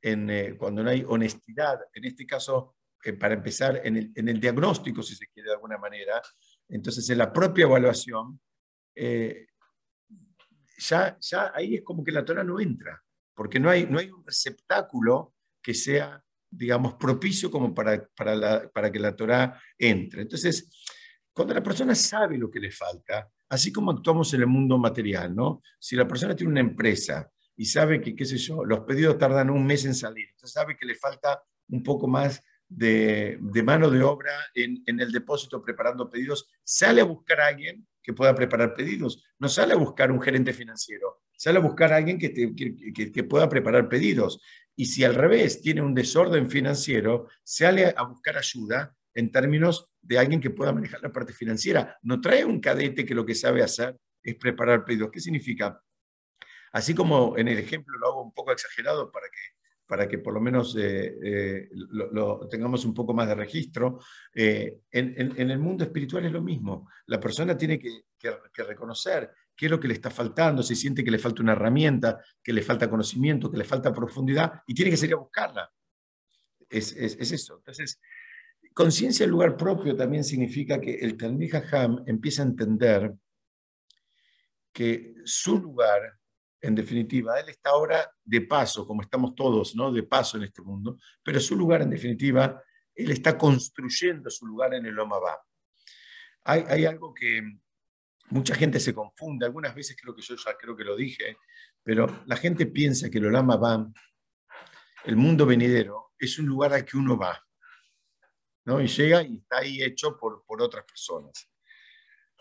[0.00, 2.77] en, eh, cuando no hay honestidad, en este caso
[3.12, 6.20] para empezar, en el, en el, diagnóstico, si se quiere de alguna manera.
[6.68, 8.40] Entonces, en la propia evaluación,
[8.94, 9.46] eh,
[10.78, 13.02] ya, ya ahí es como que la Torah no entra,
[13.34, 18.68] porque no hay, no hay un receptáculo que sea, digamos, propicio como para, para, la,
[18.68, 20.22] para que la Torah entre.
[20.22, 20.70] Entonces,
[21.32, 25.34] cuando la persona sabe lo que le falta, así como actuamos en el mundo material,
[25.34, 25.62] ¿no?
[25.78, 29.50] Si la persona tiene una empresa y sabe que, qué sé yo, los pedidos tardan
[29.50, 34.02] un mes en salir, entonces sabe que le falta un poco más de, mano de
[34.02, 39.24] obra en, el depósito preparando pedidos, sale a buscar a alguien que pueda preparar pedidos,
[39.38, 42.32] no sale a buscar un gerente financiero, sale a buscar a alguien que,
[43.12, 44.40] que pueda preparar pedidos.
[44.76, 50.18] Y si al revés tiene un desorden financiero, sale a buscar ayuda en términos de
[50.18, 51.98] alguien que pueda manejar la parte financiera.
[52.02, 55.10] No trae un cadete que lo que sabe hacer es preparar pedidos.
[55.10, 55.82] ¿Qué significa?
[56.72, 59.57] Así como en el ejemplo lo hago un poco exagerado para que,
[59.88, 63.98] para que por lo menos eh, eh, lo, tengamos un poco más de registro,
[64.34, 66.88] eh, en, el mundo espiritual es lo mismo.
[67.06, 68.02] La persona tiene que,
[68.54, 72.22] reconocer qué es lo que le está faltando, si siente que le falta una herramienta,
[72.42, 75.72] que le falta conocimiento, que le falta profundidad, y tiene que salir a buscarla.
[76.68, 77.56] Es, es, es eso.
[77.56, 77.98] Entonces,
[78.78, 83.12] Conciencia del lugar propio también significa que el Talmud Ham empieza a entender
[84.72, 86.17] que su lugar,
[86.60, 89.92] en definitiva, él está ahora de paso, como estamos todos, ¿no?
[89.92, 92.62] De paso en este mundo, pero su lugar, en definitiva,
[92.94, 95.40] él está construyendo su lugar en el Omabá.
[96.44, 97.42] Hay, hay algo que
[98.30, 101.36] mucha gente se confunde, algunas veces creo que yo ya creo que lo dije,
[101.82, 103.88] pero la gente piensa que el Olamabá,
[105.04, 107.40] el mundo venidero, es un lugar al que uno va.
[108.82, 111.50] Y llega y está ahí hecho por, por otras personas.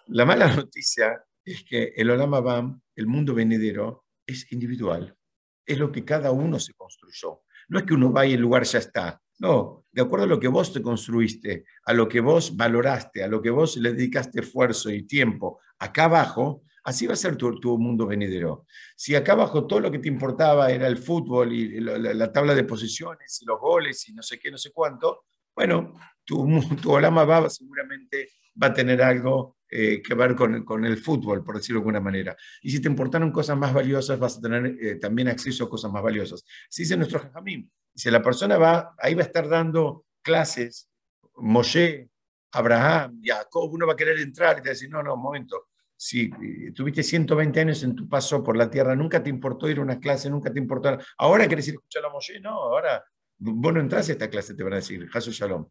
[0.07, 5.15] La mala noticia es que el Olama Bam, el mundo venidero, es individual.
[5.65, 7.41] Es lo que cada uno se construyó.
[7.69, 9.21] No es que uno va y el lugar ya está.
[9.39, 13.27] No, de acuerdo a lo que vos te construiste, a lo que vos valoraste, a
[13.27, 17.59] lo que vos le dedicaste esfuerzo y tiempo, acá abajo, así va a ser tu,
[17.59, 18.65] tu mundo venidero.
[18.95, 22.55] Si acá abajo todo lo que te importaba era el fútbol y la, la tabla
[22.55, 26.47] de posiciones y los goles y no sé qué, no sé cuánto, bueno, tu,
[26.81, 28.29] tu Olama Baba seguramente
[28.61, 31.99] va a tener algo eh, que ver con, con, el fútbol, por decirlo de alguna
[31.99, 32.35] manera.
[32.61, 35.91] Y si te importaron cosas más valiosas, vas a tener eh, también acceso a cosas
[35.91, 36.45] más valiosas.
[36.69, 40.89] Si dice nuestro Jajamín, si la persona va, ahí va a estar dando clases,
[41.35, 42.09] Moshe,
[42.51, 45.21] Abraham, Jacob, uno va a querer entrar y te va a decir, no, no, un
[45.21, 49.69] momento, si eh, tuviste 120 años en tu paso por la tierra, nunca te importó
[49.69, 52.51] ir a una clase, nunca te importó, ahora querés ir a escuchar a Moshe, no,
[52.51, 53.03] ahora
[53.39, 55.67] vos no entras a esta clase, te van a decir, Jesús Shalom.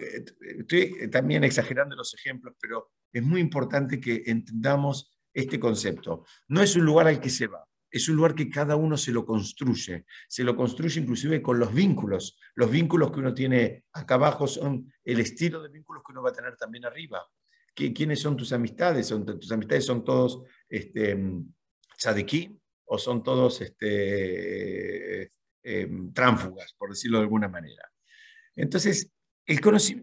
[0.00, 0.24] Eh,
[0.58, 6.24] estoy también exagerando los ejemplos, pero es muy importante que entendamos este concepto.
[6.48, 9.12] No es un lugar al que se va, es un lugar que cada uno se
[9.12, 10.04] lo construye.
[10.28, 12.38] Se lo construye inclusive con los vínculos.
[12.54, 16.30] Los vínculos que uno tiene acá abajo son el estilo de vínculos que uno va
[16.30, 17.26] a tener también arriba.
[17.74, 19.06] ¿Quiénes son tus amistades?
[19.06, 21.16] ¿Son, ¿Tus amistades son todos este,
[22.84, 25.32] o son todos este,
[26.12, 27.88] tránfugas, por decirlo de alguna manera?
[28.56, 29.12] Entonces,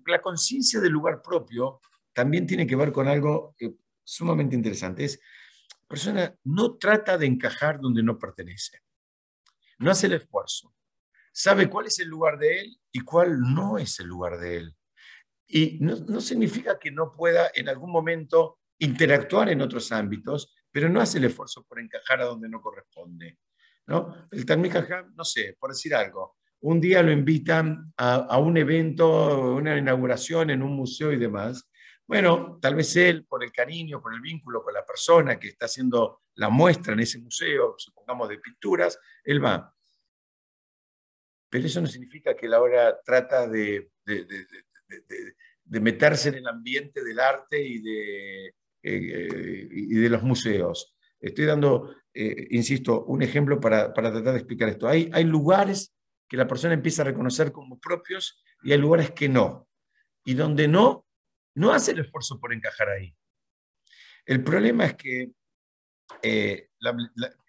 [0.08, 1.82] la conciencia del lugar propio
[2.14, 5.06] también tiene que ver con algo eh, sumamente interesante.
[5.06, 5.20] Es,
[5.88, 8.82] persona no trata de encajar donde no pertenece.
[9.80, 10.74] No hace el esfuerzo.
[11.32, 14.76] Sabe cuál es el lugar de él y cuál no es el lugar de él.
[15.48, 21.02] Y no, significa que no pueda en algún momento interactuar en otros ámbitos, pero no
[21.02, 23.38] hace el esfuerzo por encajar a donde no corresponde.
[23.88, 24.28] ¿no?
[24.32, 24.72] El Talmud
[25.14, 30.64] no sé, por decir algo, un día lo invitan a, un evento, una inauguración en
[30.64, 31.70] un museo y demás.
[32.08, 35.68] Bueno, tal vez él, por el cariño, por el vínculo con la persona que está
[35.68, 39.72] haciendo la muestra en ese museo, supongamos de pinturas, él va.
[41.52, 47.20] Pero eso no significa que él ahora trata de, de, meterse en el ambiente del
[47.20, 50.98] arte y de, eh, de los museos.
[51.20, 54.88] Estoy dando, eh, insisto, un ejemplo para, tratar de explicar esto.
[54.88, 55.95] Hay lugares
[56.36, 59.70] que la persona empieza a reconocer como propios y hay lugares que no.
[60.26, 61.06] Y donde no,
[61.56, 63.16] no hace el esfuerzo por encajar ahí.
[64.26, 65.32] El problema es que
[66.22, 66.72] eh,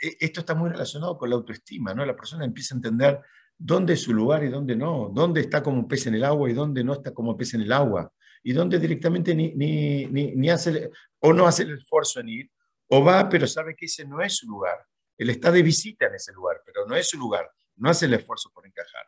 [0.01, 2.07] e, esto está muy relacionado con la autoestima, ¿no?
[2.07, 3.21] La persona empieza a entender
[3.59, 6.53] dónde es su lugar y dónde no, dónde está como pez en el agua y
[6.53, 8.13] dónde no está como pez en el agua,
[8.45, 12.51] y dónde directamente ni, ni, ni hace, o no hace el esfuerzo en ir,
[12.89, 14.79] o va, pero sabe que ese no es su lugar.
[15.19, 18.15] Él está de visita en ese lugar, pero no es su lugar no hace el
[18.15, 19.05] esfuerzo por encajar.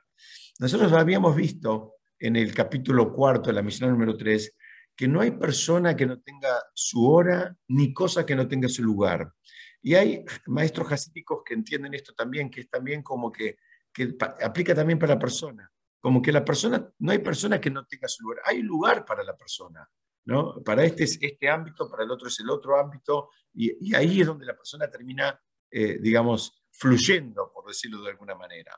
[0.59, 4.55] Nosotros habíamos visto en el capítulo cuarto de la misión número 3
[4.97, 8.83] que no hay persona que no tenga su hora ni cosa que no tenga su
[8.83, 9.33] lugar.
[9.81, 13.59] Y hay maestros jasíticos que entienden esto también, que es también como que,
[13.93, 15.71] que aplica también para la persona.
[16.01, 19.23] como que la persona, no hay persona que no tenga su lugar, hay lugar para
[19.23, 19.89] la persona.
[20.25, 20.63] ¿no?
[20.63, 24.27] Para este es este ámbito, para el otro es el otro ámbito, y, ahí es
[24.27, 28.73] donde la persona termina, eh, digamos, fluyendo, por decirlo de alguna manera.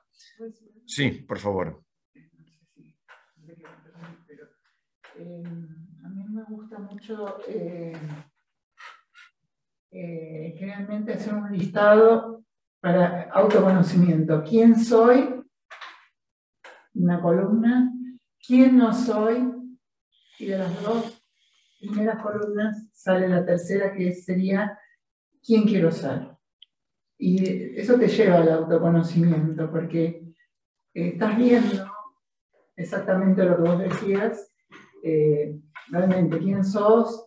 [0.87, 1.85] Sí, por favor.
[5.17, 5.43] Eh,
[6.05, 7.93] a mí me gusta mucho eh,
[9.91, 12.43] eh, generalmente hacer un listado
[12.81, 14.43] para autoconocimiento.
[14.43, 15.45] ¿Quién soy?
[16.95, 17.93] Una columna.
[18.47, 19.53] ¿Quién no soy?
[20.39, 21.23] Y de las dos
[21.79, 24.79] primeras columnas sale la tercera que sería
[25.43, 26.40] ¿quién quiero ser?
[27.23, 30.23] Y eso te lleva al autoconocimiento porque
[30.95, 31.93] estás viendo
[32.75, 34.51] exactamente lo que vos decías,
[35.05, 35.55] eh,
[35.89, 37.27] realmente quién sos,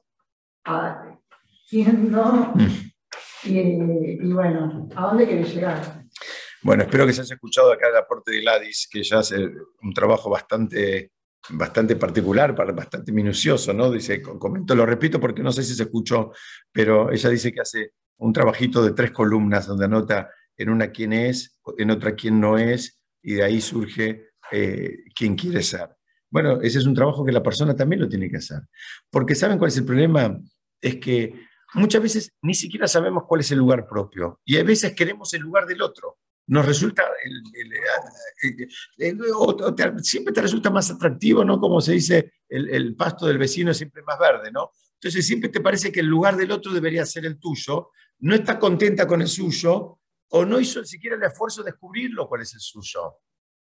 [1.69, 2.55] quién no,
[3.43, 6.03] y, bueno, ¿a dónde querés llegar?
[6.63, 9.37] Bueno, espero que se haya escuchado acá el aporte de Gladys, que ya hace
[9.83, 11.11] un trabajo bastante,
[11.49, 13.91] bastante particular, bastante minucioso, ¿no?
[13.91, 16.31] Dice, comento, lo repito porque no sé si se escuchó,
[16.71, 21.13] pero ella dice que hace un trabajito de tres columnas donde anota en una quién
[21.13, 25.89] es, en otra quién no es, y de ahí surge eh, quién quiere ser.
[26.29, 28.61] Bueno, ese es un trabajo que la persona también lo tiene que hacer.
[29.09, 30.39] Porque ¿saben cuál es el problema?
[30.81, 31.33] Es que
[31.75, 35.41] muchas veces ni siquiera sabemos cuál es el lugar propio y a veces queremos el
[35.41, 36.17] lugar del otro.
[36.45, 37.03] Nos resulta,
[40.01, 41.57] siempre te resulta más atractivo, ¿no?
[41.57, 44.71] Como se dice, el, pasto del vecino es siempre más verde, ¿no?
[45.03, 47.89] Entonces siempre te parece que el lugar del otro debería ser el tuyo,
[48.19, 52.41] no está contenta con el suyo o no hizo siquiera el esfuerzo de descubrirlo cuál
[52.41, 53.17] es el suyo.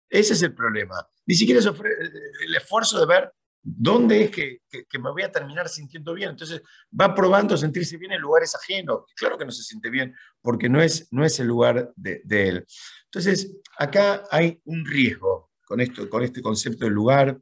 [0.08, 0.96] Ese es el problema.
[1.26, 4.60] Ni siquiera es el esfuerzo de ver dónde es que,
[5.00, 6.30] me voy a terminar sintiendo bien.
[6.30, 6.62] Entonces
[7.02, 9.06] va probando sentirse bien en lugares ajenos.
[9.16, 12.64] Claro que no se siente bien porque no es, no es el lugar de, él.
[13.06, 17.40] Entonces acá hay un riesgo con, esto, con este concepto del lugar.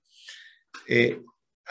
[0.87, 1.21] Eh,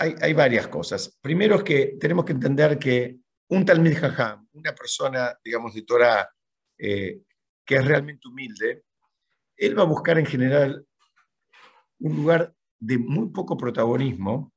[0.00, 1.18] hay, varias cosas.
[1.20, 6.28] Primero es que tenemos que entender que un Jajam, una persona, digamos, de Torah,
[6.78, 7.20] eh,
[7.64, 8.84] que es realmente humilde,
[9.56, 10.86] él va a buscar en general
[11.98, 14.54] un lugar de muy poco protagonismo,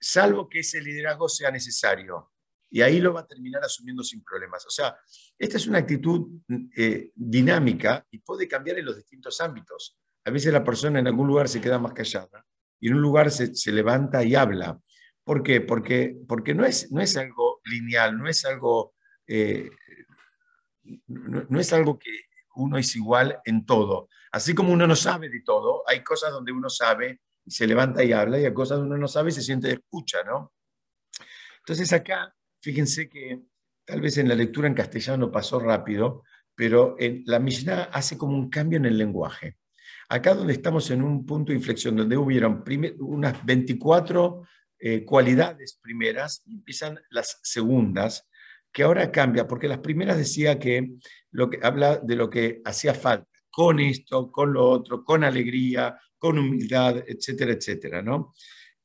[0.00, 2.32] salvo que ese liderazgo sea necesario.
[2.68, 4.66] Y ahí lo va a terminar asumiendo sin problemas.
[4.66, 4.98] O sea,
[5.38, 6.40] esta es una actitud
[6.76, 9.96] eh, dinámica y puede cambiar en los distintos ámbitos.
[10.24, 12.44] A veces la persona en algún lugar se queda más callada
[12.80, 14.78] y en un lugar se, se levanta y habla.
[15.24, 15.60] ¿Por qué?
[15.60, 18.94] Porque, porque no, es, no es algo lineal, no es algo,
[19.26, 19.70] eh,
[21.06, 22.10] no es algo que
[22.56, 24.08] uno es igual en todo.
[24.32, 28.02] Así como uno no sabe de todo, hay cosas donde uno sabe y se levanta
[28.02, 30.52] y habla, y hay cosas donde uno no sabe y se siente de escucha, ¿no?
[31.58, 33.42] Entonces acá, fíjense que
[33.84, 38.34] tal vez en la lectura en castellano pasó rápido, pero en la Mishnah hace como
[38.36, 39.56] un cambio en el lenguaje.
[40.08, 42.62] Acá donde estamos en un punto de inflexión, donde hubieron
[42.98, 44.42] unas 24
[44.78, 48.28] eh, cualidades primeras, empiezan las segundas,
[48.72, 50.96] que ahora cambia, porque las primeras decía que,
[51.30, 55.96] lo que habla de lo que hacía falta con esto, con lo otro, con alegría,
[56.18, 58.34] con humildad, etcétera, etcétera, ¿no?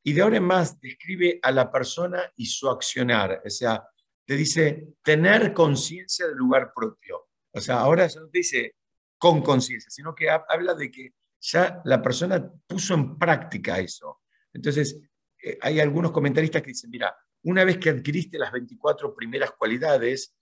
[0.03, 3.83] Y de ahora en más describe a la persona y su accionar, o sea,
[4.25, 7.29] te dice tener conciencia del lugar propio.
[7.51, 8.75] O sea, ahora ya no dice
[9.19, 14.21] con conciencia, sino que habla de que ya la persona puso en práctica eso.
[14.53, 14.99] Entonces,
[15.43, 20.35] eh, hay algunos comentaristas que dicen, mira, una vez que adquiriste las 24 primeras cualidades,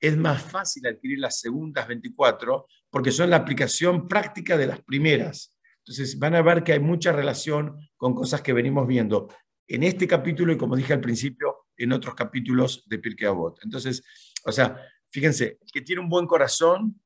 [0.00, 5.54] es más fácil adquirir las segundas 24 porque son la aplicación práctica de las primeras.
[5.78, 9.28] Entonces van a ver que hay mucha relación con cosas que venimos viendo
[9.66, 13.58] en este capítulo y como dije al principio, en otros capítulos de Pirkei Avot.
[13.62, 14.02] Entonces,
[14.44, 17.00] o sea, fíjense, el que tiene un buen corazón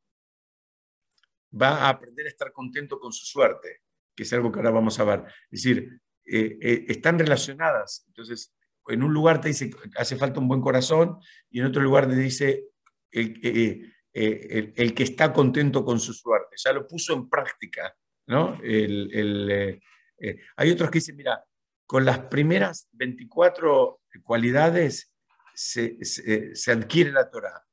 [1.52, 3.82] va a aprender a estar contento con su suerte,
[4.14, 5.24] que es algo que ahora vamos a ver.
[5.50, 8.04] Es decir, eh, eh, están relacionadas.
[8.08, 8.54] Entonces,
[8.86, 11.18] en un lugar te dice hace falta un buen corazón
[11.50, 12.66] y en otro lugar te dice
[13.12, 13.82] eh,
[14.12, 17.94] eh, el, que está contento con su suerte, ya lo puso en práctica.
[18.26, 18.58] ¿no?
[20.56, 21.44] Hay otros que dicen, mira,
[21.86, 25.12] con las primeras 24 cualidades
[25.54, 25.98] se,
[26.68, 27.64] adquiere la Torah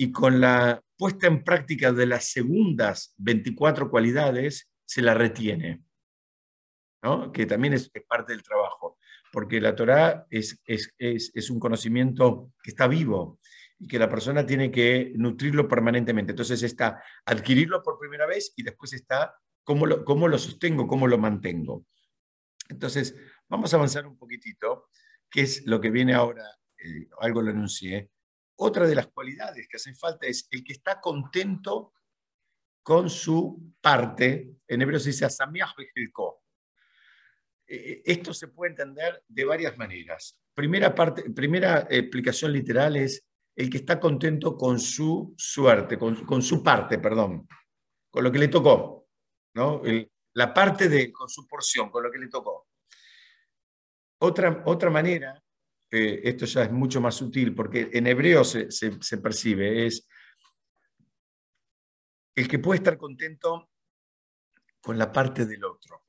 [0.00, 5.82] y con la puesta en práctica de las segundas 24 cualidades se la retiene,
[7.34, 8.96] que también es, parte del trabajo,
[9.30, 13.40] porque la Torah es, es, es, un conocimiento que está vivo,
[13.78, 16.32] y que la persona tiene que nutrirlo permanentemente.
[16.32, 21.08] Entonces está adquirirlo por primera vez y después está cómo lo, cómo lo sostengo, cómo
[21.08, 21.84] lo mantengo.
[22.70, 23.14] Entonces,
[23.50, 24.88] vamos a avanzar un poquitito,
[25.30, 26.46] que es lo que viene ahora,
[26.78, 28.08] eh, algo lo anuncié.
[28.62, 31.94] Otra de las cualidades que hacen falta es el que está contento
[32.82, 36.42] con su parte, en hebreo se dice asamiach bejilko.
[37.66, 40.38] Eh, Esto se puede entender de varias maneras.
[40.52, 46.42] Primera, parte, primera explicación literal es el que está contento con su suerte, con, con
[46.42, 47.48] su parte, perdón,
[48.10, 49.08] con lo que le tocó,
[49.54, 49.80] ¿no?
[50.34, 52.68] La parte de, con su porción, con lo que le tocó.
[54.18, 55.42] Otra, otra manera,
[55.90, 60.06] eh, esto ya es mucho más sutil, porque en hebreo se, se- se percibe, es
[62.34, 63.70] el que puede estar contento
[64.80, 66.04] con la parte del otro.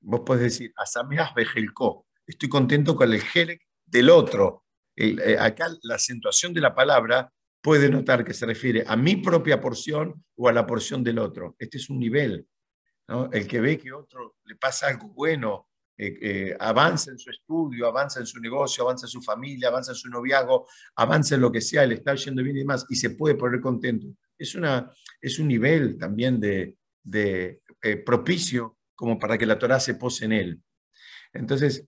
[0.00, 4.64] Vos podés decir, Asameas Bejelko, estoy contento con el Helek del otro.
[4.96, 9.16] El- eh, acá la acentuación de la palabra puede notar que se refiere a mi
[9.16, 11.54] propia porción o a la porción del otro.
[11.58, 12.48] Este es un nivel.
[13.08, 13.30] ¿no?
[13.30, 15.68] El que ve que otro le pasa algo bueno,
[16.02, 19.92] eh, eh, avanza en su estudio, avanza en su negocio, avanza en su familia, avanza
[19.92, 22.96] en su noviazgo, avanza en lo que sea, le está yendo bien y demás, y
[22.96, 24.06] se puede poner contento.
[24.38, 24.90] Es, una,
[25.20, 30.24] es un nivel también de, de, eh, propicio como para que la Torah se pose
[30.24, 30.62] en él.
[31.34, 31.86] Entonces,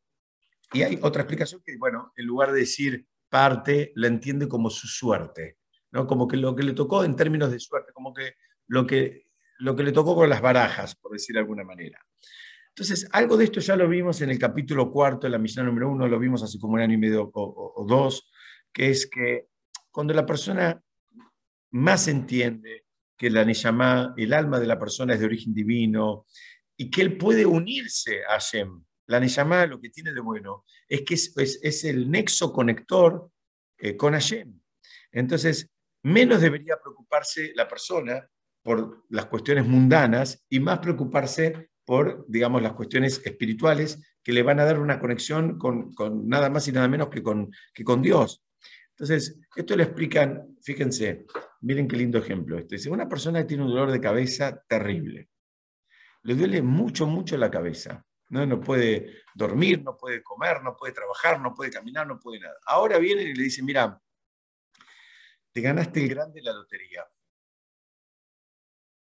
[0.74, 4.88] y hay otra explicación que, bueno, en lugar de decir parte, la entiende como su
[4.88, 5.56] suerte,
[5.90, 6.06] ¿no?
[6.06, 8.34] Como que lo que le tocó en términos de suerte, como que
[8.66, 11.98] lo que, lo que le tocó con las barajas, por decir de alguna manera.
[12.74, 15.90] Entonces, algo de esto ya lo vimos en el capítulo cuarto de la misión número
[15.90, 18.30] uno, lo vimos hace como un año y medio o, dos,
[18.72, 19.48] que es que
[19.90, 20.82] cuando la persona
[21.72, 26.26] más entiende que la Neyamá, el alma de la persona es de origen divino,
[26.74, 28.82] y que él puede unirse a Hashem.
[29.06, 33.30] La Neyamá lo que tiene de bueno es que es el nexo conector
[33.76, 34.58] eh, con Hashem.
[35.10, 35.70] Entonces,
[36.04, 38.26] menos debería preocuparse la persona
[38.62, 44.58] por las cuestiones mundanas y más preocuparse por, digamos, las cuestiones espirituales que le van
[44.58, 45.92] a dar una conexión con,
[46.26, 48.42] nada más y nada menos que con, que con Dios.
[48.92, 51.26] Entonces, esto lo explican, fíjense,
[51.60, 52.56] miren qué lindo ejemplo.
[52.56, 52.76] Este.
[52.76, 55.28] Dice, una persona que tiene un dolor de cabeza terrible,
[56.22, 58.02] le duele mucho, mucho la cabeza.
[58.30, 58.46] ¿no?
[58.46, 62.56] no puede dormir, no puede comer, no puede trabajar, no puede caminar, no puede nada.
[62.64, 64.00] Ahora vienen y le dicen, mira,
[65.52, 67.04] te ganaste el grande de la lotería.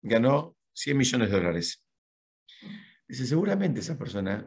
[0.02, 1.89] Ganó 100 millones de dólares.
[3.08, 4.46] Dice, seguramente esa persona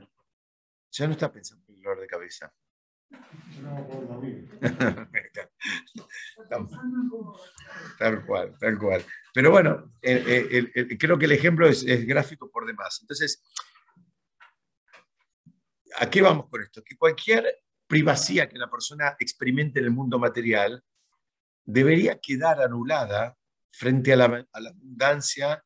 [0.91, 2.53] ya no está pensando en el dolor de cabeza.
[7.99, 9.05] Tal cual, tal cual.
[9.35, 12.99] Pero bueno, el- el- creo que el ejemplo es, es gráfico por demás.
[13.03, 13.43] Entonces,
[15.99, 16.83] ¿a qué vamos con esto?
[16.85, 20.83] Que cualquier privacidad que la persona experimente en el mundo material
[21.65, 23.37] debería quedar anulada
[23.71, 25.65] frente a la, a la abundancia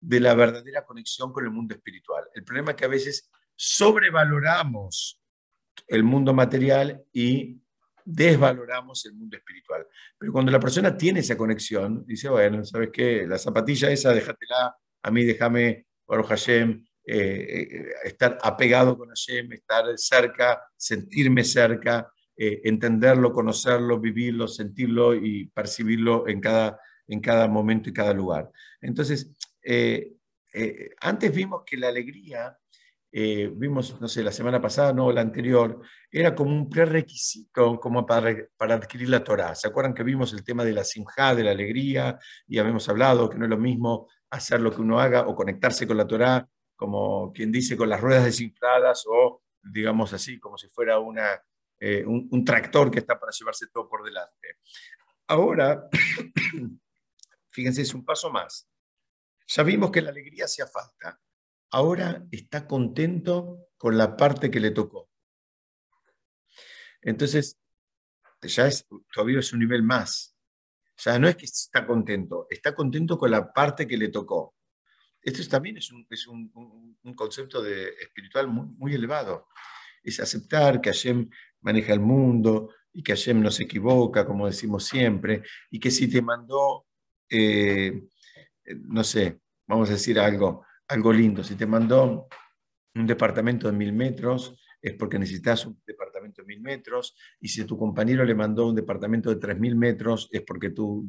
[0.00, 2.24] de la verdadera conexión con el mundo espiritual.
[2.34, 5.20] El problema es que a veces sobrevaloramos
[5.86, 7.60] el mundo material y
[8.04, 9.86] desvaloramos el mundo espiritual.
[10.16, 13.26] Pero cuando la persona tiene esa conexión, dice, bueno, ¿sabes qué?
[13.26, 19.52] La zapatilla esa, déjatela, a mí déjame, Baruch Hashem, eh, eh, estar apegado con Hashem,
[19.52, 27.48] estar cerca, sentirme cerca, eh, entenderlo, conocerlo, vivirlo, sentirlo y percibirlo en cada, en cada
[27.48, 28.50] momento y cada lugar.
[28.80, 29.30] Entonces,
[29.62, 30.14] eh,
[30.52, 32.58] eh, antes vimos que la alegría,
[33.10, 35.80] eh, vimos, no sé, la semana pasada, no, la anterior,
[36.10, 39.54] era como un prerequisito como para, para adquirir la Torah.
[39.54, 42.18] ¿Se acuerdan que vimos el tema de la simjá, de la alegría?
[42.46, 45.86] Y habíamos hablado que no es lo mismo hacer lo que uno haga o conectarse
[45.86, 46.46] con la Torah,
[46.76, 51.42] como quien dice, con las ruedas desinfladas o, digamos así, como si fuera una,
[52.06, 54.58] un, un tractor que está para llevarse todo por delante.
[55.26, 55.88] Ahora,
[57.50, 58.68] fíjense, es un paso más.
[59.48, 61.18] Ya vimos que la alegría hacía falta.
[61.70, 65.08] Ahora está contento con la parte que le tocó.
[67.00, 67.58] Entonces,
[68.42, 70.36] ya es, todavía es un nivel más.
[70.98, 74.56] Ya no es que está contento, está contento con la parte que le tocó.
[75.22, 76.06] Esto es- también es un,
[77.14, 79.48] concepto de, espiritual muy, elevado.
[80.02, 81.28] Es aceptar que Hashem
[81.60, 86.08] maneja el mundo y que Hashem no se equivoca, como decimos siempre, y que si
[86.08, 86.86] te mandó,
[87.30, 88.08] eh,
[88.76, 92.28] no sé, vamos a decir algo, algo lindo, si te mandó
[92.94, 97.64] un departamento de mil metros, es porque necesitas un departamento de mil metros, y si
[97.64, 101.08] tu compañero le mandó un departamento de tres mil metros, es porque tu,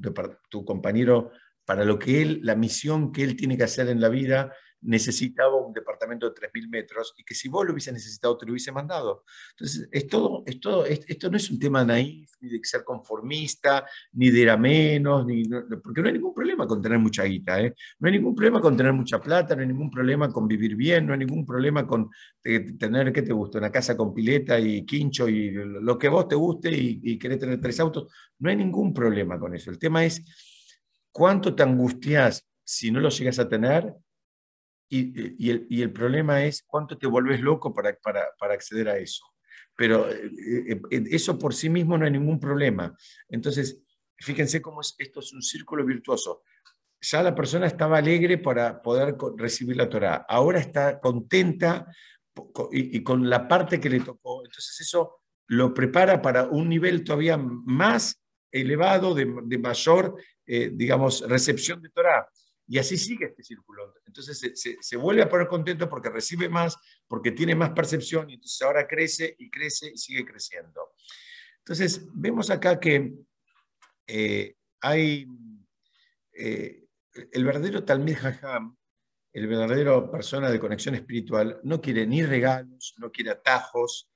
[0.50, 1.32] tu compañero,
[1.66, 5.56] para lo que él, la misión que él tiene que hacer en la vida, necesitaba
[5.56, 8.54] un departamento de tres mil metros, y que si vos lo hubiese necesitado, te lo
[8.54, 9.24] hubiese mandado.
[9.52, 12.84] Entonces, es todo, es todo, es- esto no es un tema naif, ni de ser
[12.84, 17.00] conformista, ni de ir a menos, ni, no- porque no hay ningún problema con tener
[17.00, 17.74] mucha guita, ¿eh?
[18.00, 21.06] No hay ningún problema con tener mucha plata, no hay ningún problema con vivir bien,
[21.06, 22.10] no hay ningún problema con
[22.44, 23.58] eh, tener, ¿qué te gusta?
[23.58, 27.40] Una casa con pileta y quincho y lo que vos te guste y, y querés
[27.40, 28.12] tener tres autos.
[28.40, 29.70] No hay ningún problema con eso.
[29.72, 30.24] El tema es
[31.12, 33.94] cuánto te angustias si no lo llegas a tener,
[34.90, 37.98] y, el, problema es cuánto te vuelves loco para,
[38.52, 39.24] acceder a eso.
[39.76, 40.32] Pero eh,
[40.70, 42.98] eh, eh, eso por sí mismo no hay ningún problema.
[43.30, 43.80] Entonces,
[44.18, 46.42] fíjense cómo esto es un círculo virtuoso.
[47.02, 50.26] Ya la persona estaba alegre para poder recibir la Torah.
[50.28, 51.88] Ahora está contenta
[52.72, 54.44] y, con la parte que le tocó.
[54.44, 58.22] Entonces eso lo prepara para un nivel todavía más
[58.52, 60.16] elevado, de, mayor,
[60.46, 62.28] digamos, recepción de Torah.
[62.72, 63.96] Y así sigue este círculo.
[64.06, 68.62] Entonces se, vuelve a poner contento porque recibe más, porque tiene más percepción y entonces
[68.62, 70.94] ahora crece y crece y sigue creciendo.
[71.58, 73.16] Entonces vemos acá que
[74.06, 75.26] eh, hay
[76.32, 76.86] eh,
[77.32, 78.78] el verdadero Talmid Jajam,
[79.34, 84.12] el verdadero persona de conexión espiritual, no quiere ni regalos, no quiere atajos,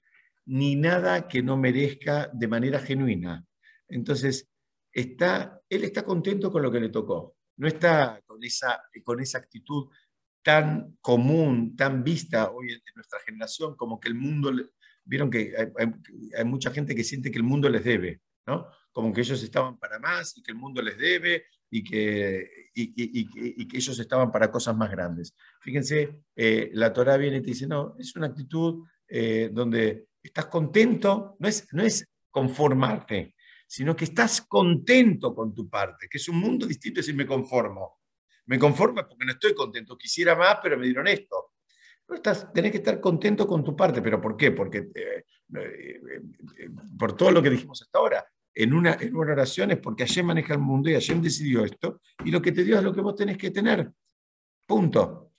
[0.46, 3.44] ni nada que no merezca de manera genuina.
[3.88, 4.48] Entonces,
[4.92, 9.38] está, él está contento con lo que le tocó no está con esa, con esa
[9.38, 9.90] actitud
[10.44, 14.52] tan común, tan vista hoy en nuestra generación, como que el mundo,
[15.06, 15.54] vieron que
[16.38, 18.68] hay, mucha gente que siente que el mundo les debe, ¿no?
[18.92, 23.68] Como que ellos estaban para más y que el mundo les debe y que, y,
[23.68, 25.34] que ellos estaban para cosas más grandes.
[25.62, 30.48] Fíjense, eh, la Torah viene y te dice, no, es una actitud eh, donde estás
[30.48, 33.34] contento, no es, no es conformarte,
[33.74, 38.02] sino que estás contento con tu parte, que es un mundo distinto si me conformo.
[38.46, 41.54] Me conformo porque no estoy contento, quisiera más, pero me dieron esto.
[42.08, 44.52] No estás, tenés que estar contento con tu parte, pero ¿por qué?
[44.52, 46.70] Porque eh, eh, eh,
[47.00, 50.28] por todo lo que dijimos hasta ahora, en una, en una oración es porque Hashem
[50.28, 53.02] maneja el mundo y Hashem decidió esto, y lo que te dio es lo que
[53.02, 53.92] vos tenés que tener.
[54.68, 55.32] Punto.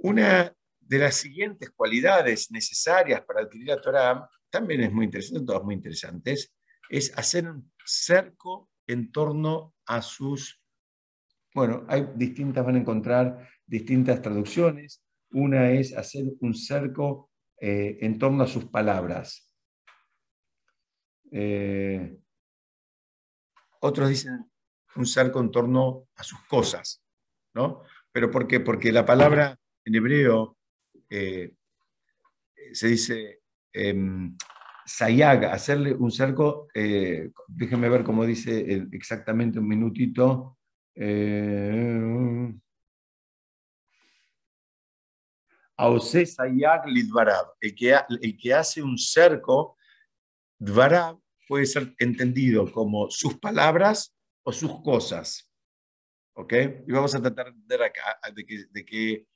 [0.00, 5.62] Una de las siguientes cualidades necesarias para adquirir la Torah, también es muy interesante, todas
[5.62, 6.55] muy interesantes,
[6.88, 10.62] es hacer un cerco en torno a sus...
[11.54, 15.02] Bueno, hay distintas, van a encontrar distintas traducciones.
[15.30, 17.30] Una es hacer un cerco
[17.60, 19.50] eh, en torno a sus palabras.
[21.32, 22.18] Eh,
[23.80, 24.50] otros dicen
[24.96, 27.02] un cerco en torno a sus cosas,
[27.54, 27.82] ¿no?
[28.12, 28.60] ¿Pero por qué?
[28.60, 30.56] Porque la palabra en hebreo
[31.10, 31.54] eh,
[32.72, 34.36] se dice em,
[34.86, 40.58] Sayag, hacerle un cerco, eh, déjenme ver cómo dice exactamente un minutito.
[40.94, 42.54] Eh,
[45.76, 49.76] Aose Sayag Lidvarab, el que, hace un cerco,
[50.58, 51.18] Dvarab
[51.48, 55.50] puede ser entendido como sus palabras o sus cosas.
[56.34, 56.52] ¿Ok?
[56.86, 59.26] Y vamos a tratar de acá de de que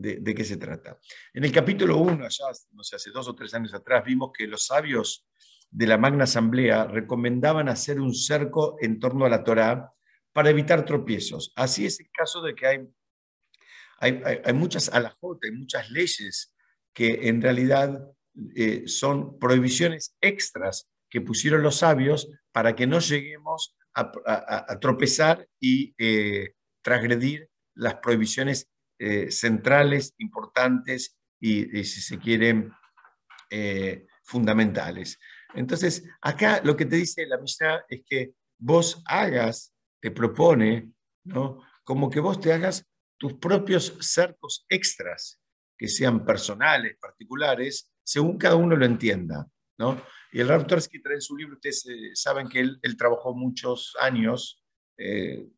[0.00, 0.98] de, qué se trata.
[1.32, 4.46] En el capítulo 1, allá, no sé, hace dos o tres años atrás, vimos que
[4.46, 5.26] los sabios
[5.70, 9.92] de la Magna Asamblea recomendaban hacer un cerco en torno a la Torá
[10.32, 11.52] para evitar tropiezos.
[11.56, 12.88] Así es el caso de que hay,
[13.98, 16.54] hay, hay, muchas alajot, hay muchas leyes
[16.94, 18.00] que en realidad
[18.54, 25.92] eh, son prohibiciones extras que pusieron los sabios para que no lleguemos a, tropezar y
[25.98, 28.70] eh, transgredir las prohibiciones
[29.00, 32.72] eh, centrales, importantes y, si se quieren,
[33.48, 35.20] eh, fundamentales.
[35.54, 40.90] Entonces, acá lo que te dice la Mishnah es que vos hagas, te propone,
[41.22, 41.62] ¿no?
[41.84, 42.84] como que vos te hagas
[43.16, 45.40] tus propios cercos extras,
[45.76, 49.46] que sean personales, particulares, según cada uno lo entienda.
[49.78, 50.02] ¿no?
[50.32, 53.94] Y el Rav Torsky trae en su libro, ustedes eh, saben que él, trabajó muchos
[54.00, 54.64] años,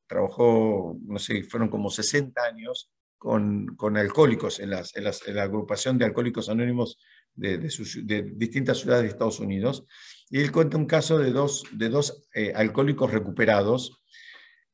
[0.07, 6.07] trabajó, no sé, fueron como 60 años con, alcohólicos en, las, en, la agrupación de
[6.07, 6.99] alcohólicos anónimos
[7.35, 9.85] de, distintas ciudades de Estados Unidos.
[10.31, 14.03] Y él cuenta un caso de dos, de dos eh, alcohólicos recuperados,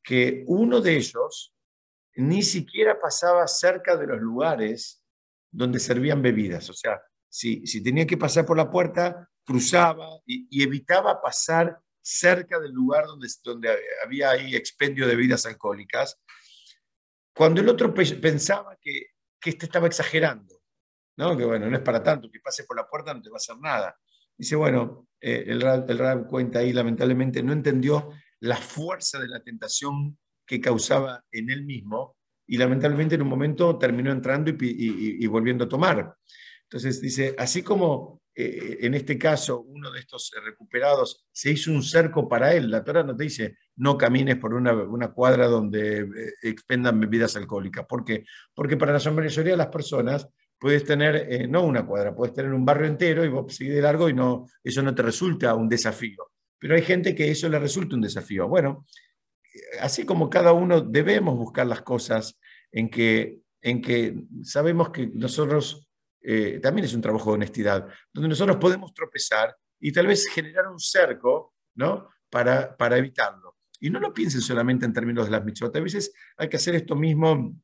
[0.01, 1.57] que uno de ellos
[2.14, 5.03] ni siquiera pasaba cerca de los lugares
[5.51, 6.70] donde servían bebidas.
[6.70, 11.80] O sea, si, si tenía que pasar por la puerta, cruzaba y, y evitaba pasar
[12.01, 16.16] cerca del lugar donde, donde había ahí expendio de bebidas alcohólicas,
[17.37, 19.09] cuando el otro pensaba que,
[19.39, 20.62] que este estaba exagerando,
[21.18, 21.37] ¿no?
[21.37, 23.37] que bueno, no es para tanto, que pase por la puerta no te va a
[23.37, 23.95] hacer nada.
[24.39, 28.11] Dice, bueno, eh, el, Rab, cuenta ahí, lamentablemente, no entendió
[28.41, 32.16] la fuerza de la tentación que causaba en él mismo
[32.47, 36.16] y lamentablemente en un momento terminó entrando y volviendo a tomar.
[36.62, 41.82] Entonces dice, así como eh, en este caso uno de estos recuperados se hizo un
[41.82, 46.01] cerco para él, la Torah no te dice, no camines por una, una cuadra donde
[46.01, 47.87] eh, expendan bebidas alcohólicas.
[47.87, 48.24] ¿Por qué?
[48.55, 52.53] Porque para la mayoría de las personas puedes tener, eh, no una cuadra, puedes tener
[52.53, 55.68] un barrio entero y vos seguís de largo y no, eso no te resulta un
[55.68, 56.31] desafío.
[56.59, 58.49] Pero hay gente que eso le resulta un desafío.
[58.49, 58.87] Bueno,
[59.81, 62.39] así como cada uno debemos buscar las cosas
[62.72, 65.89] en que, en que sabemos que nosotros,
[66.22, 70.68] eh, también es un trabajo de honestidad, donde nosotros podemos tropezar y tal vez generar
[70.68, 72.09] un cerco, ¿no?
[72.31, 73.55] Para, para evitarlo.
[73.81, 76.74] Y no lo piensen solamente en términos de las mitzvot, a veces hay que hacer
[76.74, 77.55] esto mismo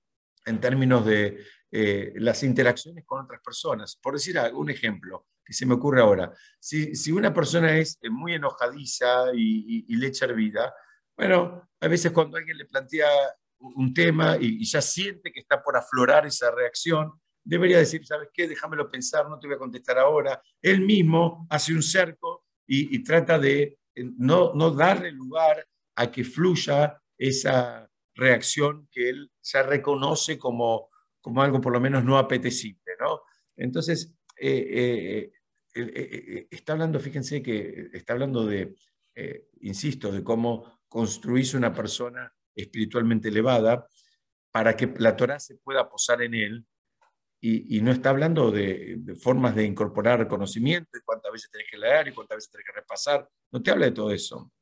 [0.44, 3.96] en términos de eh, las interacciones con otras personas.
[3.96, 8.10] Por decir un ejemplo que se me ocurre ahora, si, si una persona es eh,
[8.10, 10.74] muy enojadiza y, y, le echa hervida,
[11.16, 13.08] bueno, a veces cuando alguien le plantea
[13.58, 17.12] un tema y, ya siente que está por aflorar esa reacción,
[17.44, 18.48] debería decir, ¿sabes qué?
[18.48, 20.42] Déjamelo pensar, no te voy a contestar ahora.
[20.60, 26.10] Él mismo hace un cerco y, y trata de eh, no, no darle lugar a
[26.10, 30.90] que fluya esa reacción que él ya reconoce como,
[31.20, 32.92] como algo por lo menos no apetecible.
[33.00, 33.22] ¿no?
[33.56, 35.32] Entonces, eh, eh,
[35.74, 38.76] eh, está hablando, fíjense que está hablando de,
[39.60, 43.86] insisto, de cómo construirse una persona espiritualmente elevada
[44.50, 46.66] para que la Torah se pueda posar en él
[47.44, 52.06] y, no está hablando de, de, formas de incorporar conocimiento, cuántas veces tenés que leer
[52.08, 54.52] y cuántas veces tenés que repasar, no te habla de todo eso.